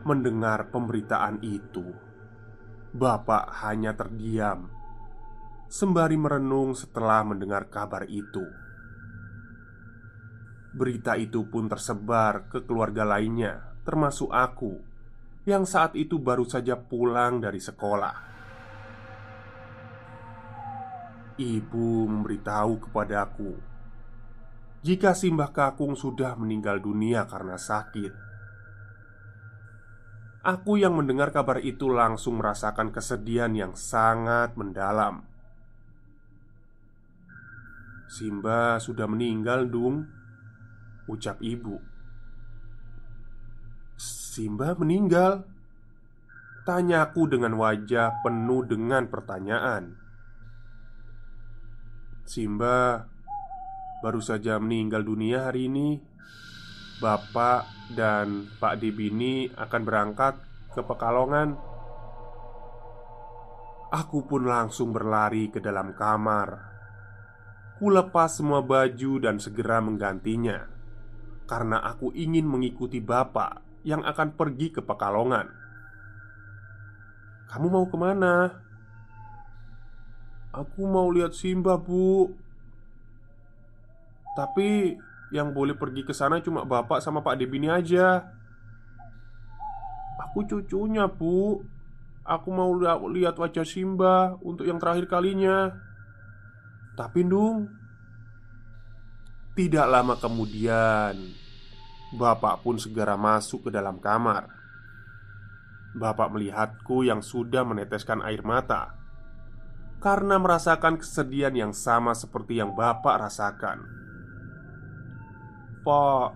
Mendengar 0.00 0.72
pemberitaan 0.72 1.44
itu, 1.44 1.84
Bapak 2.90 3.52
hanya 3.62 3.92
terdiam 3.92 4.72
sembari 5.70 6.18
merenung 6.18 6.74
setelah 6.74 7.22
mendengar 7.22 7.70
kabar 7.70 8.02
itu. 8.10 8.42
Berita 10.74 11.14
itu 11.14 11.46
pun 11.46 11.70
tersebar 11.70 12.50
ke 12.50 12.66
keluarga 12.66 13.06
lainnya, 13.06 13.78
termasuk 13.86 14.34
aku 14.34 14.80
yang 15.46 15.62
saat 15.62 15.94
itu 15.94 16.18
baru 16.18 16.48
saja 16.48 16.74
pulang 16.74 17.38
dari 17.38 17.62
sekolah. 17.62 18.16
Ibu 21.38 21.88
memberitahu 22.08 22.88
kepadaku 22.88 23.52
jika 24.80 25.12
Simbah 25.12 25.52
Kakung 25.52 25.92
sudah 25.92 26.40
meninggal 26.40 26.80
dunia 26.80 27.28
karena 27.28 27.60
sakit. 27.60 28.29
Aku 30.40 30.80
yang 30.80 30.96
mendengar 30.96 31.36
kabar 31.36 31.60
itu 31.60 31.92
langsung 31.92 32.40
merasakan 32.40 32.88
kesedihan 32.88 33.52
yang 33.52 33.76
sangat 33.76 34.56
mendalam. 34.56 35.28
Simba 38.08 38.80
sudah 38.80 39.04
meninggal, 39.04 39.68
Dung. 39.68 40.08
Ucap 41.06 41.44
ibu. 41.44 41.76
Simba 44.00 44.72
meninggal? 44.80 45.44
Tanyaku 46.64 47.36
dengan 47.36 47.60
wajah 47.60 48.24
penuh 48.24 48.64
dengan 48.64 49.12
pertanyaan. 49.12 49.92
Simba 52.24 53.04
baru 54.00 54.24
saja 54.24 54.56
meninggal 54.56 55.04
dunia 55.04 55.52
hari 55.52 55.68
ini. 55.68 56.09
Bapak 57.00 57.64
dan 57.96 58.44
Pak 58.60 58.76
Dibini 58.76 59.48
akan 59.48 59.82
berangkat 59.88 60.36
ke 60.76 60.84
Pekalongan. 60.84 61.56
Aku 63.88 64.28
pun 64.28 64.44
langsung 64.44 64.92
berlari 64.92 65.48
ke 65.48 65.64
dalam 65.64 65.96
kamar. 65.96 66.70
Kulepas 67.80 68.36
semua 68.36 68.60
baju 68.60 69.16
dan 69.16 69.40
segera 69.40 69.80
menggantinya 69.80 70.68
karena 71.48 71.82
aku 71.82 72.14
ingin 72.14 72.46
mengikuti 72.46 73.02
bapak 73.02 73.82
yang 73.82 74.04
akan 74.04 74.36
pergi 74.36 74.70
ke 74.70 74.84
Pekalongan. 74.84 75.50
Kamu 77.50 77.66
mau 77.66 77.88
ke 77.90 77.96
mana? 77.98 78.54
Aku 80.54 80.86
mau 80.86 81.10
lihat 81.10 81.34
Simba, 81.34 81.74
Bu. 81.74 82.30
Tapi 84.38 84.94
Yang 85.30 85.48
boleh 85.54 85.74
pergi 85.78 86.02
ke 86.02 86.10
sana 86.10 86.42
cuma 86.42 86.66
bapak 86.66 86.98
sama 86.98 87.22
Pak 87.22 87.38
Debini 87.38 87.70
aja. 87.70 88.26
Aku 90.26 90.46
cucunya, 90.46 91.06
Bu. 91.06 91.62
Aku 92.26 92.54
mau 92.54 92.70
lihat 93.10 93.38
wajah 93.38 93.66
Simba 93.66 94.38
untuk 94.42 94.66
yang 94.66 94.78
terakhir 94.78 95.10
kalinya. 95.10 95.74
Tapi, 96.94 97.26
Dung, 97.26 97.66
tidak 99.58 99.86
lama 99.90 100.14
kemudian, 100.14 101.14
bapak 102.14 102.62
pun 102.62 102.78
segera 102.78 103.18
masuk 103.18 103.66
ke 103.66 103.70
dalam 103.74 103.98
kamar. 103.98 104.46
Bapak 105.90 106.30
melihatku 106.30 107.02
yang 107.02 107.18
sudah 107.18 107.66
meneteskan 107.66 108.22
air 108.22 108.46
mata 108.46 108.94
karena 110.00 110.40
merasakan 110.40 110.96
kesedihan 110.96 111.52
yang 111.52 111.72
sama 111.76 112.16
seperti 112.16 112.56
yang 112.56 112.72
bapak 112.72 113.20
rasakan. 113.20 113.99
Pak, 115.80 116.28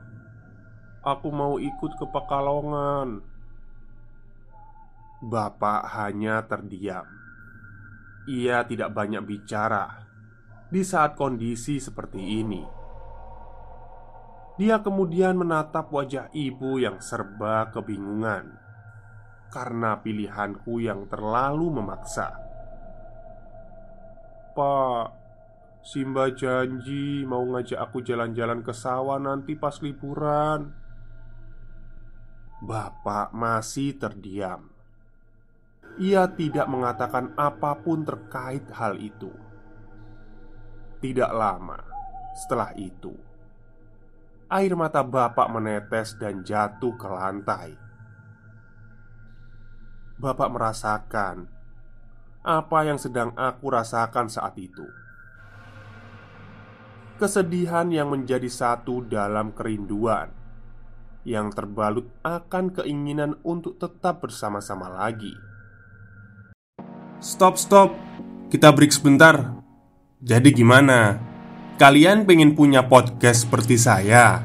aku 1.04 1.28
mau 1.28 1.60
ikut 1.60 1.92
ke 2.00 2.06
Pekalongan. 2.08 3.20
Bapak 5.20 5.84
hanya 6.00 6.48
terdiam. 6.48 7.04
Ia 8.24 8.64
tidak 8.64 8.96
banyak 8.96 9.20
bicara 9.20 10.08
di 10.72 10.80
saat 10.80 11.12
kondisi 11.12 11.76
seperti 11.76 12.40
ini. 12.40 12.64
Dia 14.56 14.80
kemudian 14.80 15.36
menatap 15.36 15.92
wajah 15.92 16.32
ibu 16.32 16.80
yang 16.80 17.04
serba 17.04 17.68
kebingungan 17.68 18.48
karena 19.52 20.00
pilihanku 20.00 20.80
yang 20.80 21.04
terlalu 21.12 21.68
memaksa. 21.68 22.32
Pak, 24.56 25.23
Simba 25.84 26.32
janji 26.32 27.28
mau 27.28 27.44
ngajak 27.44 27.76
aku 27.76 28.00
jalan-jalan 28.00 28.64
ke 28.64 28.72
sawah 28.72 29.20
nanti 29.20 29.52
pas 29.52 29.76
liburan. 29.84 30.72
Bapak 32.64 33.36
masih 33.36 33.92
terdiam. 34.00 34.72
Ia 36.00 36.24
tidak 36.32 36.72
mengatakan 36.72 37.36
apa 37.36 37.76
pun 37.84 38.00
terkait 38.00 38.64
hal 38.72 38.96
itu. 38.96 39.28
Tidak 41.04 41.30
lama 41.36 41.76
setelah 42.32 42.72
itu, 42.80 43.12
air 44.48 44.72
mata 44.72 45.04
bapak 45.04 45.52
menetes 45.52 46.16
dan 46.16 46.40
jatuh 46.40 46.96
ke 46.96 47.08
lantai. 47.12 47.76
Bapak 50.16 50.48
merasakan 50.48 51.44
apa 52.40 52.78
yang 52.88 52.96
sedang 52.96 53.36
aku 53.36 53.68
rasakan 53.68 54.32
saat 54.32 54.56
itu. 54.56 55.03
Kesedihan 57.14 57.94
yang 57.94 58.10
menjadi 58.10 58.50
satu 58.50 59.06
dalam 59.06 59.54
kerinduan 59.54 60.34
yang 61.22 61.54
terbalut 61.54 62.10
akan 62.26 62.74
keinginan 62.74 63.38
untuk 63.46 63.78
tetap 63.78 64.18
bersama-sama 64.18 64.90
lagi. 64.90 65.32
Stop, 67.22 67.56
stop, 67.56 67.94
kita 68.50 68.74
break 68.74 68.92
sebentar. 68.92 69.56
Jadi, 70.20 70.52
gimana? 70.52 71.16
Kalian 71.80 72.26
pengen 72.28 72.52
punya 72.52 72.84
podcast 72.84 73.48
seperti 73.48 73.78
saya? 73.80 74.44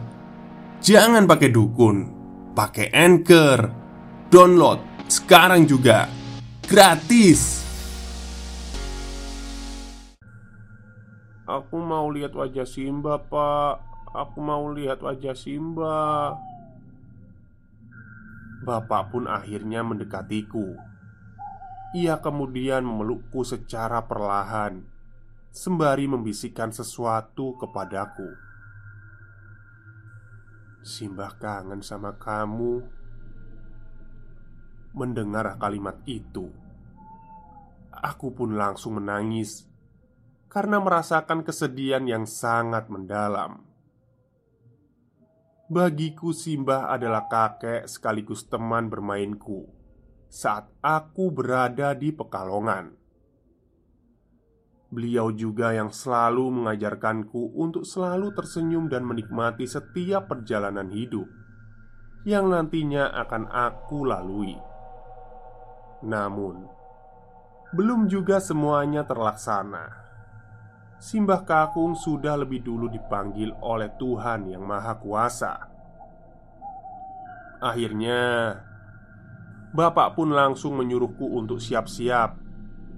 Jangan 0.79 1.27
pakai 1.27 1.49
dukun, 1.51 1.97
pakai 2.55 2.93
anchor, 2.95 3.59
download 4.31 4.79
sekarang 5.09 5.65
juga 5.65 6.05
gratis. 6.69 7.58
Aku 11.49 11.81
mau 11.81 12.13
lihat 12.13 12.37
wajah 12.37 12.69
Simba, 12.69 13.17
Pak. 13.17 13.81
Aku 14.13 14.37
mau 14.37 14.69
lihat 14.69 15.01
wajah 15.01 15.33
Simba. 15.33 16.37
Bapak 18.61 19.09
pun 19.09 19.25
akhirnya 19.25 19.81
mendekatiku. 19.81 20.77
Ia 21.97 22.21
kemudian 22.21 22.85
memelukku 22.85 23.41
secara 23.41 24.05
perlahan, 24.05 24.85
sembari 25.49 26.05
membisikkan 26.05 26.69
sesuatu 26.69 27.57
kepadaku. 27.57 28.29
Simba 30.85 31.33
kangen 31.33 31.81
sama 31.81 32.13
kamu. 32.13 32.85
Mendengar 34.93 35.57
kalimat 35.57 35.97
itu, 36.05 36.49
aku 37.89 38.37
pun 38.37 38.53
langsung 38.57 39.01
menangis 39.01 39.68
karena 40.49 40.81
merasakan 40.81 41.45
kesedihan 41.45 42.03
yang 42.09 42.25
sangat 42.25 42.89
mendalam. 42.89 43.63
Bagiku, 45.69 46.33
Simbah 46.33 46.89
adalah 46.89 47.29
kakek 47.29 47.85
sekaligus 47.85 48.49
teman 48.49 48.89
bermainku 48.89 49.69
saat 50.29 50.65
aku 50.81 51.29
berada 51.29 51.93
di 51.93 52.09
Pekalongan. 52.09 52.97
Beliau 54.89 55.29
juga 55.29 55.69
yang 55.69 55.93
selalu 55.93 56.49
mengajarkanku 56.49 57.53
untuk 57.53 57.85
selalu 57.85 58.33
tersenyum 58.33 58.89
dan 58.89 59.05
menikmati 59.05 59.69
setiap 59.69 60.25
perjalanan 60.25 60.89
hidup 60.89 61.29
yang 62.25 62.49
nantinya 62.49 63.13
akan 63.13 63.45
aku 63.53 64.09
lalui. 64.09 64.57
Namun, 66.01 66.65
belum 67.69 68.09
juga 68.09 68.41
semuanya 68.41 69.05
terlaksana. 69.05 70.08
Simbah 70.99 71.47
Kakung 71.47 71.95
sudah 71.95 72.35
lebih 72.35 72.59
dulu 72.59 72.91
dipanggil 72.91 73.55
oleh 73.63 73.87
Tuhan 73.95 74.51
Yang 74.51 74.63
Maha 74.67 74.93
Kuasa. 74.99 75.53
Akhirnya, 77.63 78.51
Bapak 79.71 80.19
pun 80.19 80.35
langsung 80.35 80.75
menyuruhku 80.75 81.39
untuk 81.39 81.63
siap-siap 81.63 82.35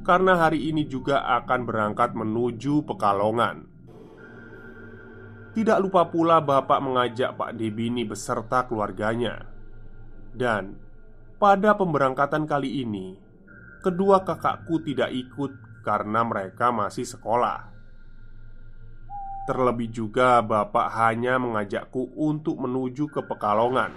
karena 0.02 0.34
hari 0.34 0.74
ini 0.74 0.90
juga 0.90 1.22
akan 1.42 1.62
berangkat 1.62 2.18
menuju 2.18 2.90
Pekalongan. 2.90 3.70
Tidak 5.54 5.78
lupa 5.78 6.10
pula 6.10 6.42
Bapak 6.42 6.82
mengajak 6.82 7.38
Pak 7.38 7.54
Debini 7.54 8.02
beserta 8.02 8.66
keluarganya, 8.66 9.46
dan 10.34 10.80
pada 11.38 11.78
pemberangkatan 11.78 12.50
kali 12.50 12.82
ini, 12.82 13.20
kedua 13.84 14.26
kakakku 14.26 14.80
tidak 14.82 15.12
ikut 15.12 15.84
karena 15.84 16.24
mereka 16.24 16.72
masih 16.72 17.04
sekolah. 17.04 17.68
Terlebih 19.52 19.92
juga, 19.92 20.40
bapak 20.40 20.96
hanya 20.96 21.36
mengajakku 21.36 22.16
untuk 22.16 22.56
menuju 22.56 23.12
ke 23.12 23.20
Pekalongan 23.20 23.92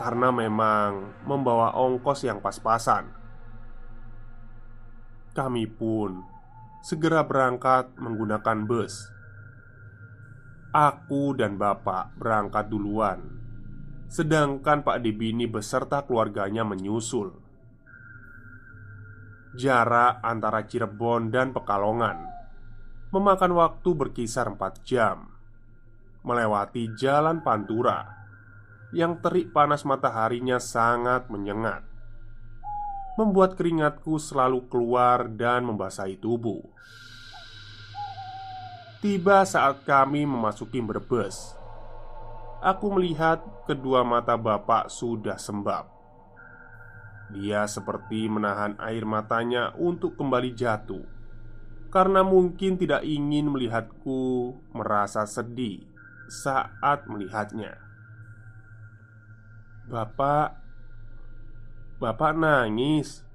karena 0.00 0.32
memang 0.32 1.20
membawa 1.28 1.76
ongkos 1.76 2.24
yang 2.24 2.40
pas-pasan. 2.40 3.12
Kami 5.36 5.68
pun 5.68 6.24
segera 6.80 7.28
berangkat 7.28 7.92
menggunakan 8.00 8.64
bus. 8.64 9.04
Aku 10.72 11.36
dan 11.36 11.60
bapak 11.60 12.16
berangkat 12.16 12.72
duluan 12.72 13.20
Sedangkan 14.08 14.80
Pak 14.80 15.04
Debini 15.04 15.44
beserta 15.50 16.06
keluarganya 16.06 16.62
menyusul 16.62 17.36
Jarak 19.58 20.22
antara 20.22 20.62
Cirebon 20.64 21.34
dan 21.34 21.50
Pekalongan 21.50 22.29
Memakan 23.10 23.58
waktu 23.58 23.90
berkisar 23.90 24.46
4 24.46 24.86
jam 24.86 25.26
Melewati 26.22 26.94
jalan 26.94 27.42
Pantura 27.42 28.06
Yang 28.94 29.18
terik 29.18 29.46
panas 29.50 29.82
mataharinya 29.82 30.62
sangat 30.62 31.26
menyengat 31.26 31.82
Membuat 33.18 33.58
keringatku 33.58 34.14
selalu 34.22 34.70
keluar 34.70 35.26
dan 35.26 35.66
membasahi 35.66 36.22
tubuh 36.22 36.62
Tiba 39.02 39.42
saat 39.42 39.82
kami 39.82 40.22
memasuki 40.22 40.78
Brebes 40.78 41.58
Aku 42.62 42.94
melihat 42.94 43.40
kedua 43.64 44.04
mata 44.04 44.36
bapak 44.36 44.92
sudah 44.92 45.40
sembab. 45.40 45.88
Dia 47.32 47.64
seperti 47.64 48.28
menahan 48.28 48.76
air 48.76 49.08
matanya 49.08 49.72
untuk 49.80 50.12
kembali 50.20 50.52
jatuh 50.52 51.19
karena 51.90 52.22
mungkin 52.22 52.78
tidak 52.78 53.02
ingin 53.02 53.50
melihatku 53.50 54.54
merasa 54.70 55.26
sedih 55.26 55.82
saat 56.30 57.10
melihatnya. 57.10 57.74
Bapak, 59.90 60.54
bapak 61.98 62.32
nangis. 62.38 63.26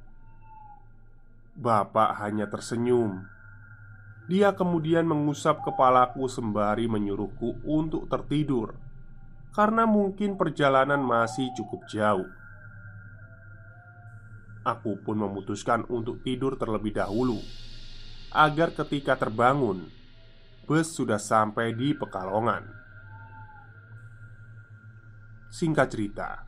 Bapak 1.56 2.20
hanya 2.24 2.48
tersenyum. 2.48 3.28
Dia 4.32 4.56
kemudian 4.56 5.06
mengusap 5.06 5.62
kepalaku 5.62 6.26
sembari 6.32 6.90
menyuruhku 6.90 7.62
untuk 7.64 8.10
tertidur 8.10 8.76
karena 9.56 9.88
mungkin 9.88 10.36
perjalanan 10.36 11.00
masih 11.00 11.48
cukup 11.56 11.88
jauh. 11.88 12.28
Aku 14.68 15.00
pun 15.00 15.16
memutuskan 15.16 15.88
untuk 15.88 16.20
tidur 16.26 16.60
terlebih 16.60 16.98
dahulu, 16.98 17.40
agar 18.36 18.76
ketika 18.76 19.16
terbangun, 19.16 19.88
bus 20.68 20.92
sudah 20.92 21.16
sampai 21.16 21.72
di 21.72 21.96
Pekalongan. 21.96 22.68
Singkat 25.56 25.88
cerita, 25.88 26.44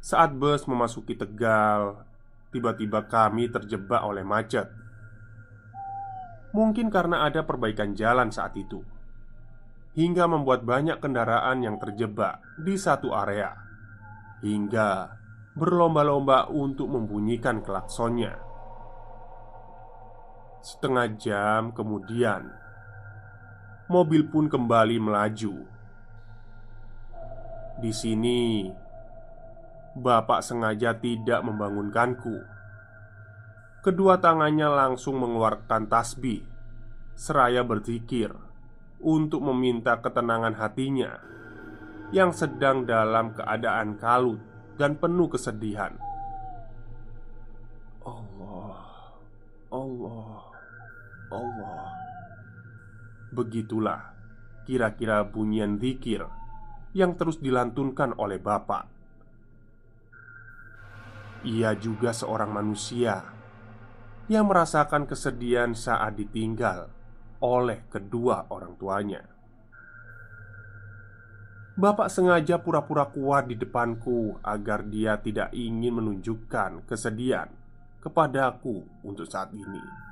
saat 0.00 0.32
bus 0.32 0.64
memasuki 0.64 1.12
Tegal, 1.20 2.00
tiba-tiba 2.48 3.04
kami 3.04 3.52
terjebak 3.52 4.00
oleh 4.08 4.24
macet. 4.24 4.72
Mungkin 6.56 6.88
karena 6.88 7.28
ada 7.28 7.44
perbaikan 7.44 7.92
jalan 7.92 8.32
saat 8.32 8.56
itu, 8.56 8.80
hingga 9.92 10.24
membuat 10.24 10.64
banyak 10.64 10.96
kendaraan 10.96 11.60
yang 11.60 11.76
terjebak 11.76 12.40
di 12.56 12.80
satu 12.80 13.12
area, 13.12 13.52
hingga 14.40 15.12
berlomba-lomba 15.52 16.48
untuk 16.48 16.88
membunyikan 16.88 17.60
klaksonnya. 17.60 18.45
Setengah 20.66 21.14
jam 21.14 21.70
kemudian, 21.70 22.50
mobil 23.86 24.26
pun 24.26 24.50
kembali 24.50 24.98
melaju. 24.98 25.62
Di 27.78 27.94
sini, 27.94 28.66
bapak 29.94 30.42
sengaja 30.42 30.98
tidak 30.98 31.46
membangunkanku. 31.46 32.42
Kedua 33.78 34.18
tangannya 34.18 34.66
langsung 34.66 35.22
mengeluarkan 35.22 35.86
tasbih, 35.86 36.42
seraya 37.14 37.62
berzikir 37.62 38.34
untuk 38.98 39.46
meminta 39.46 40.02
ketenangan 40.02 40.58
hatinya 40.58 41.22
yang 42.10 42.34
sedang 42.34 42.82
dalam 42.82 43.38
keadaan 43.38 43.94
kalut 44.02 44.42
dan 44.74 44.98
penuh 44.98 45.30
kesedihan. 45.30 45.94
Allah, 48.02 48.82
Allah, 49.70 50.45
Allah. 51.36 51.92
Begitulah 53.36 54.16
kira-kira 54.64 55.22
bunyian 55.22 55.76
zikir 55.76 56.24
yang 56.96 57.14
terus 57.14 57.36
dilantunkan 57.38 58.16
oleh 58.16 58.40
Bapak. 58.40 58.88
Ia 61.44 61.76
juga 61.76 62.10
seorang 62.16 62.50
manusia 62.50 63.22
yang 64.26 64.50
merasakan 64.50 65.06
kesedihan 65.06 65.76
saat 65.76 66.18
ditinggal 66.18 66.90
oleh 67.38 67.86
kedua 67.86 68.50
orang 68.50 68.74
tuanya. 68.74 69.22
Bapak 71.76 72.08
sengaja 72.08 72.56
pura-pura 72.56 73.04
kuat 73.12 73.52
di 73.52 73.54
depanku 73.60 74.40
agar 74.40 74.80
dia 74.88 75.20
tidak 75.20 75.52
ingin 75.52 76.00
menunjukkan 76.00 76.88
kesedihan 76.88 77.52
kepadaku 78.00 78.80
untuk 79.04 79.28
saat 79.28 79.52
ini. 79.52 80.05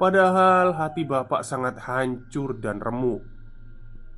Padahal 0.00 0.72
hati 0.80 1.04
bapak 1.04 1.44
sangat 1.44 1.76
hancur 1.84 2.56
dan 2.56 2.80
remuk. 2.80 3.20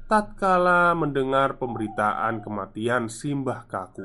Tatkala 0.06 0.94
mendengar 0.94 1.58
pemberitaan 1.58 2.38
kematian 2.38 3.08
Simbah 3.08 3.64
Kaku 3.64 4.04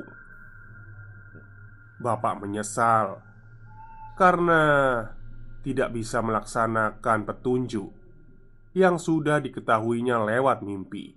Bapak 2.00 2.40
menyesal 2.40 3.20
Karena 4.16 5.04
tidak 5.60 5.92
bisa 5.92 6.24
melaksanakan 6.24 7.28
petunjuk 7.28 7.92
Yang 8.72 8.96
sudah 9.04 9.38
diketahuinya 9.38 10.16
lewat 10.24 10.64
mimpi. 10.64 11.12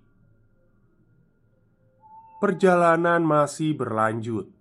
Perjalanan 2.44 3.24
masih 3.24 3.74
berlanjut 3.80 4.61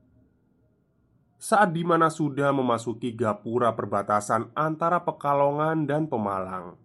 saat 1.40 1.72
di 1.72 1.80
mana 1.80 2.12
sudah 2.12 2.52
memasuki 2.52 3.16
gapura 3.16 3.72
perbatasan 3.72 4.52
antara 4.52 5.00
Pekalongan 5.00 5.88
dan 5.88 6.04
Pemalang. 6.04 6.76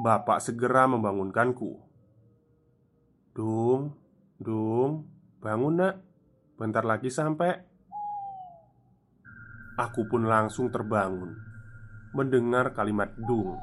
Bapak 0.00 0.40
segera 0.40 0.88
membangunkanku. 0.88 1.76
Dung, 3.36 3.92
Dung, 4.40 5.04
bangun 5.44 5.84
nak. 5.84 5.94
Bentar 6.56 6.80
lagi 6.80 7.12
sampai. 7.12 7.60
Aku 9.78 10.10
pun 10.10 10.26
langsung 10.26 10.74
terbangun 10.74 11.38
Mendengar 12.16 12.74
kalimat 12.74 13.14
Dung 13.14 13.54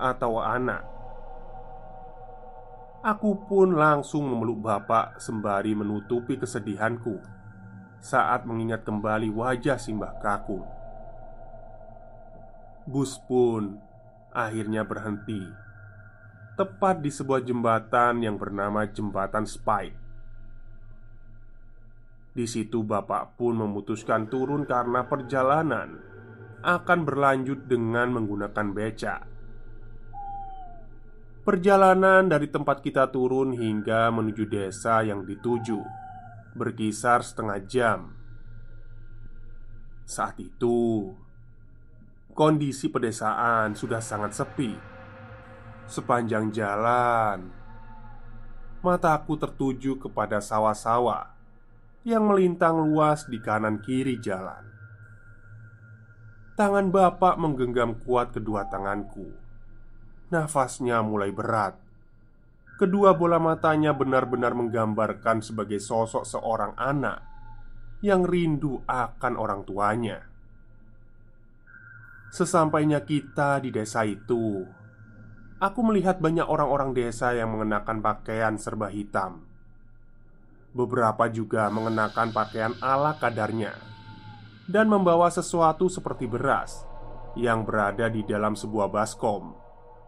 atau 0.00 0.40
anak. 0.40 0.82
Aku 3.04 3.44
pun 3.44 3.76
langsung 3.76 4.24
memeluk 4.24 4.64
bapak 4.64 5.20
sembari 5.20 5.76
menutupi 5.76 6.40
kesedihanku 6.40 7.39
saat 8.00 8.48
mengingat 8.48 8.82
kembali 8.82 9.28
wajah 9.28 9.76
Simbah 9.76 10.16
Kakung. 10.24 10.64
Bus 12.88 13.20
pun 13.28 13.76
akhirnya 14.32 14.82
berhenti 14.88 15.44
tepat 16.56 17.00
di 17.04 17.12
sebuah 17.12 17.44
jembatan 17.44 18.24
yang 18.24 18.40
bernama 18.40 18.88
Jembatan 18.88 19.44
Spike. 19.44 19.96
Di 22.36 22.44
situ 22.48 22.84
bapak 22.84 23.36
pun 23.36 23.56
memutuskan 23.60 24.28
turun 24.28 24.64
karena 24.64 25.04
perjalanan 25.04 26.00
akan 26.60 26.98
berlanjut 27.04 27.64
dengan 27.64 28.12
menggunakan 28.12 28.66
becak. 28.76 29.20
Perjalanan 31.40 32.28
dari 32.28 32.52
tempat 32.52 32.84
kita 32.84 33.08
turun 33.08 33.56
hingga 33.56 34.12
menuju 34.12 34.44
desa 34.44 35.00
yang 35.00 35.24
dituju 35.24 35.99
berkisar 36.54 37.22
setengah 37.22 37.58
jam. 37.66 37.98
Saat 40.06 40.42
itu, 40.42 41.10
kondisi 42.34 42.90
pedesaan 42.90 43.78
sudah 43.78 44.02
sangat 44.02 44.34
sepi. 44.34 44.74
Sepanjang 45.90 46.54
jalan, 46.54 47.50
mataku 48.82 49.34
tertuju 49.34 49.98
kepada 49.98 50.38
sawah-sawah 50.38 51.34
yang 52.06 52.30
melintang 52.30 52.78
luas 52.78 53.26
di 53.26 53.42
kanan 53.42 53.82
kiri 53.82 54.16
jalan. 54.22 54.70
Tangan 56.54 56.92
bapak 56.92 57.40
menggenggam 57.40 57.98
kuat 58.04 58.36
kedua 58.36 58.68
tanganku. 58.70 59.34
Nafasnya 60.30 61.02
mulai 61.02 61.34
berat 61.34 61.89
Kedua 62.80 63.12
bola 63.12 63.36
matanya 63.36 63.92
benar-benar 63.92 64.56
menggambarkan 64.56 65.44
sebagai 65.44 65.76
sosok 65.76 66.24
seorang 66.24 66.72
anak 66.80 67.20
yang 68.00 68.24
rindu 68.24 68.80
akan 68.88 69.36
orang 69.36 69.68
tuanya. 69.68 70.24
Sesampainya 72.32 73.04
kita 73.04 73.60
di 73.60 73.68
desa 73.68 74.08
itu, 74.08 74.64
aku 75.60 75.80
melihat 75.84 76.24
banyak 76.24 76.48
orang-orang 76.48 76.96
desa 76.96 77.36
yang 77.36 77.52
mengenakan 77.52 78.00
pakaian 78.00 78.56
serba 78.56 78.88
hitam. 78.88 79.44
Beberapa 80.72 81.28
juga 81.28 81.68
mengenakan 81.68 82.32
pakaian 82.32 82.72
ala 82.80 83.12
kadarnya 83.20 83.76
dan 84.64 84.88
membawa 84.88 85.28
sesuatu 85.28 85.92
seperti 85.92 86.24
beras 86.24 86.80
yang 87.36 87.60
berada 87.68 88.08
di 88.08 88.24
dalam 88.24 88.56
sebuah 88.56 88.88
baskom, 88.88 89.52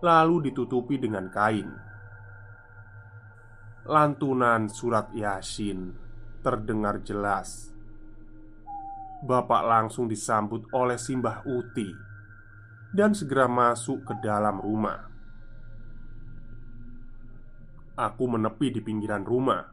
lalu 0.00 0.48
ditutupi 0.48 0.96
dengan 0.96 1.28
kain 1.28 1.91
lantunan 3.82 4.70
surat 4.70 5.10
Yasin 5.10 5.90
terdengar 6.38 7.02
jelas. 7.02 7.74
Bapak 9.26 9.62
langsung 9.66 10.06
disambut 10.06 10.70
oleh 10.70 10.98
Simbah 10.98 11.42
Uti 11.46 11.90
dan 12.94 13.10
segera 13.14 13.50
masuk 13.50 14.06
ke 14.06 14.14
dalam 14.22 14.62
rumah. 14.62 15.10
Aku 17.98 18.30
menepi 18.30 18.70
di 18.70 18.80
pinggiran 18.82 19.26
rumah 19.26 19.66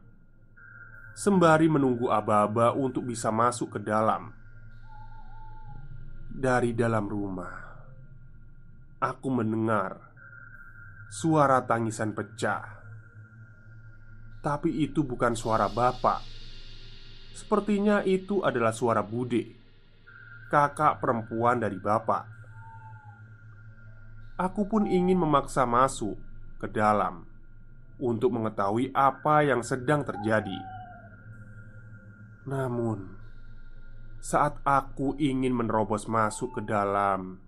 sembari 1.14 1.66
menunggu 1.70 2.10
aba-aba 2.10 2.74
untuk 2.74 3.06
bisa 3.06 3.30
masuk 3.30 3.78
ke 3.78 3.80
dalam. 3.82 4.34
Dari 6.30 6.72
dalam 6.72 7.10
rumah, 7.10 7.54
aku 9.02 9.28
mendengar 9.28 10.14
suara 11.10 11.62
tangisan 11.66 12.14
pecah 12.14 12.79
tapi 14.40 14.72
itu 14.84 15.04
bukan 15.04 15.36
suara 15.36 15.68
bapak. 15.68 16.24
Sepertinya 17.36 18.04
itu 18.04 18.44
adalah 18.44 18.74
suara 18.74 19.00
Bude 19.00 19.56
Kakak 20.50 20.98
perempuan 20.98 21.62
dari 21.62 21.78
bapak. 21.78 22.26
Aku 24.40 24.66
pun 24.66 24.88
ingin 24.88 25.20
memaksa 25.20 25.62
masuk 25.68 26.18
ke 26.58 26.66
dalam 26.66 27.28
Untuk 28.00 28.32
mengetahui 28.32 28.90
apa 28.96 29.44
yang 29.44 29.60
sedang 29.60 30.02
terjadi. 30.02 30.58
Namun 32.48 33.20
Saat 34.20 34.58
aku 34.64 35.14
ingin 35.20 35.52
menerobos 35.52 36.08
masuk 36.08 36.58
ke 36.58 36.62
dalam 36.64 37.38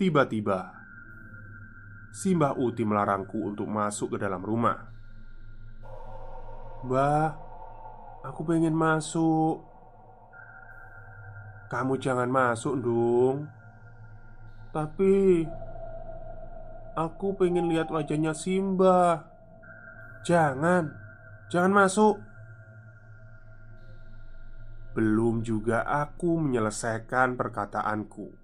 Tiba-tiba 0.00 0.72
Simbah 2.16 2.56
Uti 2.56 2.82
melarangku 2.82 3.38
untuk 3.44 3.68
masuk 3.68 4.16
ke 4.16 4.24
dalam 4.24 4.40
rumah 4.40 4.95
Mbah, 6.86 7.34
aku 8.22 8.46
pengen 8.46 8.72
masuk. 8.78 9.58
Kamu 11.66 11.98
jangan 11.98 12.30
masuk 12.30 12.78
dong. 12.78 13.50
Tapi 14.70 15.42
aku 16.94 17.34
pengen 17.34 17.66
lihat 17.66 17.90
wajahnya 17.90 18.30
Simba. 18.38 19.26
Jangan, 20.22 21.06
Jangan 21.46 21.70
masuk. 21.70 22.18
Belum 24.98 25.46
juga 25.46 25.86
aku 25.86 26.42
menyelesaikan 26.42 27.38
perkataanku. 27.38 28.34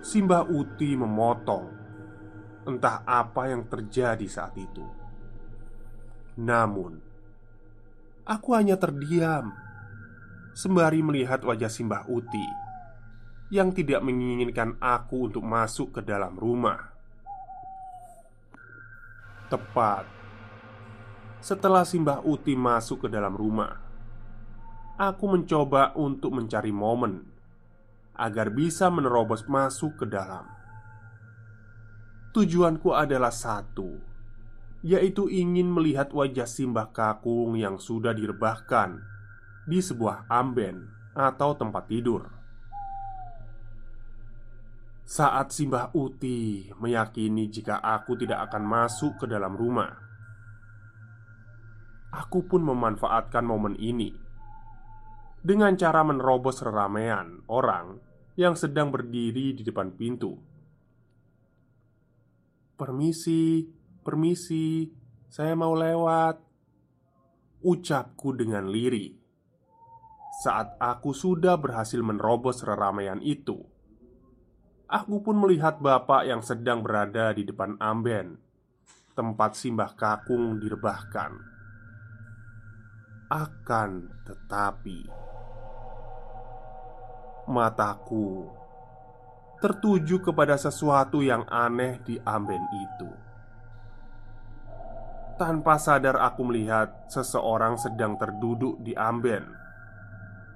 Simbah 0.00 0.48
Uti 0.48 0.96
memotong. 0.96 1.68
Entah 2.64 3.04
apa 3.04 3.52
yang 3.52 3.68
terjadi 3.68 4.24
saat 4.24 4.56
itu. 4.56 4.99
Namun, 6.38 7.02
aku 8.26 8.54
hanya 8.54 8.78
terdiam 8.78 9.54
sembari 10.54 11.02
melihat 11.02 11.42
wajah 11.42 11.70
Simbah 11.70 12.06
Uti 12.06 12.46
yang 13.50 13.74
tidak 13.74 14.02
menginginkan 14.06 14.78
aku 14.78 15.26
untuk 15.26 15.42
masuk 15.42 15.98
ke 15.98 16.00
dalam 16.06 16.38
rumah. 16.38 16.94
Tepat 19.50 20.20
setelah 21.40 21.88
Simbah 21.88 22.20
Uti 22.20 22.52
masuk 22.52 23.06
ke 23.06 23.08
dalam 23.08 23.32
rumah, 23.32 23.80
aku 25.00 25.24
mencoba 25.24 25.96
untuk 25.96 26.36
mencari 26.36 26.68
momen 26.68 27.24
agar 28.12 28.52
bisa 28.52 28.92
menerobos 28.92 29.48
masuk 29.48 30.04
ke 30.04 30.06
dalam. 30.06 30.44
Tujuanku 32.36 32.92
adalah 32.92 33.32
satu, 33.32 33.96
yaitu 34.80 35.28
ingin 35.28 35.68
melihat 35.68 36.08
wajah 36.12 36.48
Simbah 36.48 36.88
Kakung 36.92 37.56
yang 37.56 37.76
sudah 37.76 38.16
direbahkan 38.16 38.96
di 39.68 39.84
sebuah 39.84 40.24
amben 40.32 40.88
atau 41.12 41.52
tempat 41.52 41.84
tidur. 41.84 42.22
Saat 45.04 45.52
Simbah 45.52 45.90
Uti 45.92 46.70
meyakini 46.78 47.50
jika 47.50 47.82
aku 47.82 48.14
tidak 48.14 48.48
akan 48.48 48.62
masuk 48.62 49.18
ke 49.20 49.26
dalam 49.26 49.58
rumah, 49.58 49.90
aku 52.14 52.46
pun 52.46 52.62
memanfaatkan 52.62 53.42
momen 53.42 53.74
ini 53.76 54.14
dengan 55.42 55.74
cara 55.76 56.06
menerobos 56.06 56.62
keramaian 56.62 57.42
orang 57.50 57.98
yang 58.38 58.54
sedang 58.54 58.94
berdiri 58.94 59.52
di 59.52 59.62
depan 59.66 59.92
pintu. 59.98 60.38
"Permisi, 62.78 63.66
permisi, 64.02 64.90
saya 65.28 65.54
mau 65.54 65.72
lewat," 65.76 66.40
ucapku 67.60 68.32
dengan 68.34 68.68
lirih. 68.68 69.16
Saat 70.40 70.80
aku 70.80 71.12
sudah 71.12 71.60
berhasil 71.60 72.00
menerobos 72.00 72.64
keramaian 72.64 73.20
itu, 73.20 73.60
aku 74.88 75.20
pun 75.20 75.36
melihat 75.36 75.76
bapak 75.76 76.24
yang 76.24 76.40
sedang 76.40 76.80
berada 76.80 77.36
di 77.36 77.44
depan 77.44 77.76
amben 77.76 78.40
tempat 79.12 79.52
Simbah 79.52 79.92
Kakung 79.92 80.56
direbahkan. 80.56 81.32
Akan 83.30 84.10
tetapi, 84.24 85.06
mataku 87.46 88.48
tertuju 89.60 90.24
kepada 90.24 90.56
sesuatu 90.56 91.20
yang 91.20 91.44
aneh 91.52 92.00
di 92.00 92.16
amben 92.24 92.64
itu. 92.72 93.29
Tanpa 95.40 95.80
sadar, 95.80 96.20
aku 96.20 96.44
melihat 96.44 97.08
seseorang 97.08 97.80
sedang 97.80 98.20
terduduk 98.20 98.76
di 98.84 98.92
amben, 98.92 99.48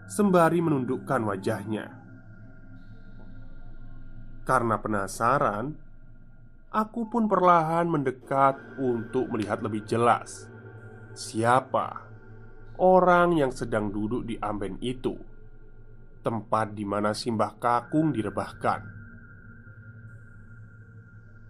sembari 0.05 0.61
menundukkan 0.61 1.25
wajahnya. 1.25 1.89
Karena 4.45 4.77
penasaran, 4.77 5.73
aku 6.69 7.09
pun 7.09 7.25
perlahan 7.25 7.89
mendekat 7.89 8.61
untuk 8.77 9.33
melihat 9.33 9.65
lebih 9.65 9.89
jelas 9.89 10.53
siapa 11.15 12.05
orang 12.77 13.39
yang 13.39 13.55
sedang 13.55 13.89
duduk 13.89 14.27
di 14.27 14.35
amben 14.37 14.77
itu 14.83 15.15
tempat 16.21 16.75
di 16.75 16.83
mana 16.83 17.15
Simbah 17.15 17.55
Kakung 17.57 18.11
direbahkan. 18.11 19.04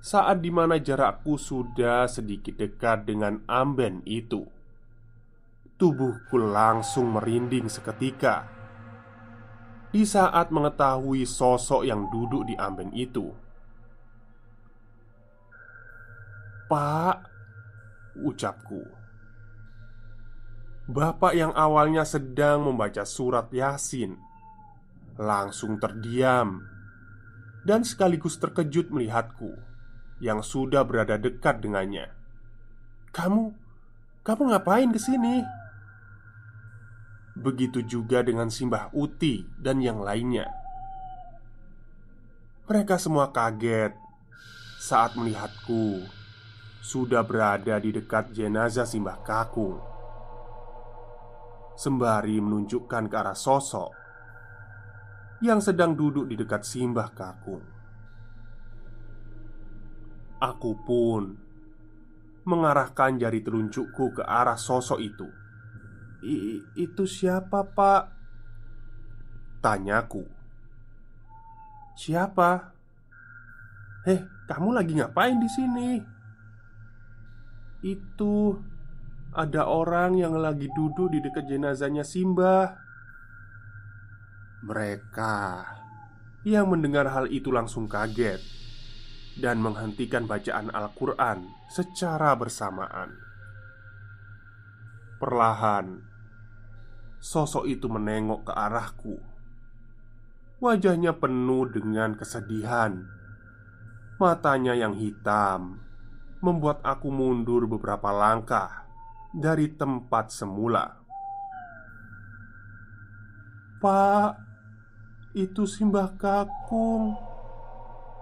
Saat 0.04 0.44
di 0.44 0.52
mana 0.52 0.76
jarakku 0.76 1.40
sudah 1.40 2.04
sedikit 2.04 2.60
dekat 2.60 3.08
dengan 3.08 3.40
amben 3.48 4.04
itu, 4.04 4.44
tubuhku 5.80 6.36
langsung 6.36 7.16
merinding 7.16 7.72
seketika. 7.72 8.44
Di 9.88 10.04
saat 10.04 10.52
mengetahui 10.52 11.24
sosok 11.24 11.88
yang 11.88 12.12
duduk 12.12 12.44
di 12.44 12.52
amben 12.52 12.92
itu, 12.92 13.32
"Pak," 16.68 17.24
ucapku. 18.20 18.84
Bapak 20.84 21.32
yang 21.32 21.56
awalnya 21.56 22.04
sedang 22.04 22.68
membaca 22.68 23.08
surat 23.08 23.48
Yasin 23.48 24.20
langsung 25.16 25.80
terdiam 25.80 26.60
dan 27.64 27.88
sekaligus 27.88 28.36
terkejut 28.36 28.92
melihatku 28.92 29.72
yang 30.22 30.42
sudah 30.42 30.86
berada 30.86 31.18
dekat 31.18 31.58
dengannya. 31.58 32.10
"Kamu, 33.10 33.54
kamu 34.22 34.42
ngapain 34.54 34.90
ke 34.94 35.00
sini?" 35.02 35.42
Begitu 37.34 37.82
juga 37.82 38.22
dengan 38.22 38.46
Simbah 38.46 38.94
Uti 38.94 39.42
dan 39.58 39.82
yang 39.82 39.98
lainnya. 39.98 40.46
Mereka 42.70 42.94
semua 42.96 43.34
kaget 43.34 43.92
saat 44.78 45.18
melihatku 45.18 46.06
sudah 46.78 47.26
berada 47.26 47.80
di 47.82 47.90
dekat 47.90 48.30
jenazah 48.30 48.86
Simbah 48.86 49.18
Kakung, 49.26 49.82
sembari 51.74 52.38
menunjukkan 52.38 53.10
ke 53.10 53.16
arah 53.18 53.34
sosok 53.34 53.90
yang 55.42 55.58
sedang 55.58 55.98
duduk 55.98 56.30
di 56.30 56.38
dekat 56.38 56.62
Simbah 56.62 57.10
Kakung. 57.10 57.73
Aku 60.42 60.74
pun 60.82 61.38
mengarahkan 62.44 63.16
jari 63.16 63.40
telunjukku 63.40 64.20
ke 64.20 64.22
arah 64.22 64.58
sosok 64.58 65.00
itu. 65.00 65.28
I 66.24 66.60
"Itu 66.76 67.04
siapa, 67.04 67.64
Pak?" 67.64 68.02
tanyaku. 69.60 70.24
"Siapa?" 71.96 72.72
"Eh, 74.08 74.20
kamu 74.48 74.68
lagi 74.76 74.92
ngapain 74.96 75.36
di 75.40 75.48
sini?" 75.48 75.90
"Itu 77.84 78.56
ada 79.32 79.68
orang 79.68 80.16
yang 80.20 80.36
lagi 80.36 80.68
duduk 80.72 81.12
di 81.12 81.20
dekat 81.20 81.48
jenazahnya 81.48 82.04
Simbah." 82.04 82.76
Mereka 84.64 85.36
yang 86.48 86.72
mendengar 86.72 87.08
hal 87.08 87.28
itu 87.28 87.52
langsung 87.52 87.84
kaget 87.84 88.63
dan 89.38 89.58
menghentikan 89.58 90.30
bacaan 90.30 90.70
Al-Quran 90.70 91.50
secara 91.70 92.38
bersamaan. 92.38 93.14
Perlahan, 95.18 96.04
sosok 97.18 97.66
itu 97.66 97.90
menengok 97.90 98.50
ke 98.50 98.52
arahku. 98.52 99.16
Wajahnya 100.62 101.18
penuh 101.18 101.66
dengan 101.68 102.14
kesedihan. 102.14 103.04
Matanya 104.20 104.78
yang 104.78 104.94
hitam 104.94 105.82
membuat 106.38 106.84
aku 106.86 107.10
mundur 107.10 107.66
beberapa 107.66 108.14
langkah 108.14 108.86
dari 109.34 109.72
tempat 109.74 110.30
semula. 110.30 111.02
"Pak," 113.82 114.44
Itu 115.34 115.66
Simbah 115.66 116.14
Kakung 116.14 117.33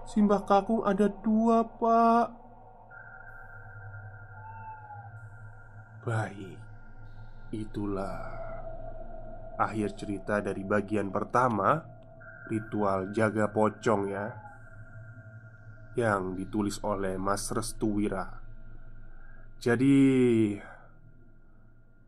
Simbah 0.03 0.43
Kakung 0.43 0.83
ada 0.83 1.07
dua 1.07 1.63
pak. 1.63 2.43
Baik 6.03 6.59
Itulah 7.55 8.27
Akhir 9.55 9.95
cerita 9.95 10.43
dari 10.43 10.59
bagian 10.67 11.07
pertama 11.07 11.79
Ritual 12.51 13.15
jaga 13.15 13.47
pocong 13.47 14.11
ya 14.11 14.27
Yang 15.95 16.43
ditulis 16.43 16.77
oleh 16.83 17.15
Mas 17.15 17.47
Restuwira 17.55 18.27
Jadi 19.63 19.95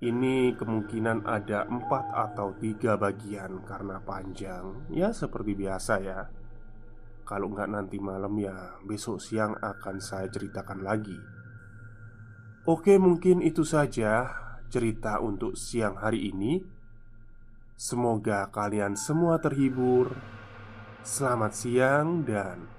ini 0.04 0.52
kemungkinan 0.60 1.24
ada 1.24 1.64
empat 1.64 2.12
atau 2.12 2.52
tiga 2.60 3.00
bagian 3.00 3.64
karena 3.64 4.04
panjang 4.04 4.92
Ya 4.92 5.16
seperti 5.16 5.56
biasa 5.56 6.04
ya 6.04 6.28
Kalau 7.26 7.50
nggak 7.50 7.74
nanti 7.74 7.98
malam 7.98 8.38
ya 8.38 8.78
besok 8.86 9.18
siang 9.18 9.58
akan 9.58 9.98
saya 9.98 10.30
ceritakan 10.30 10.86
lagi. 10.86 11.18
Oke 12.70 13.02
mungkin 13.02 13.42
itu 13.42 13.66
saja 13.66 14.30
cerita 14.70 15.18
untuk 15.18 15.58
siang 15.58 15.98
hari 15.98 16.30
ini. 16.30 16.62
Semoga 17.74 18.54
kalian 18.54 18.94
semua 18.94 19.42
terhibur. 19.42 20.14
Selamat 21.02 21.58
siang 21.58 22.22
dan 22.22 22.70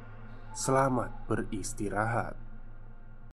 selamat 0.55 1.27
beristirahat 1.27 2.46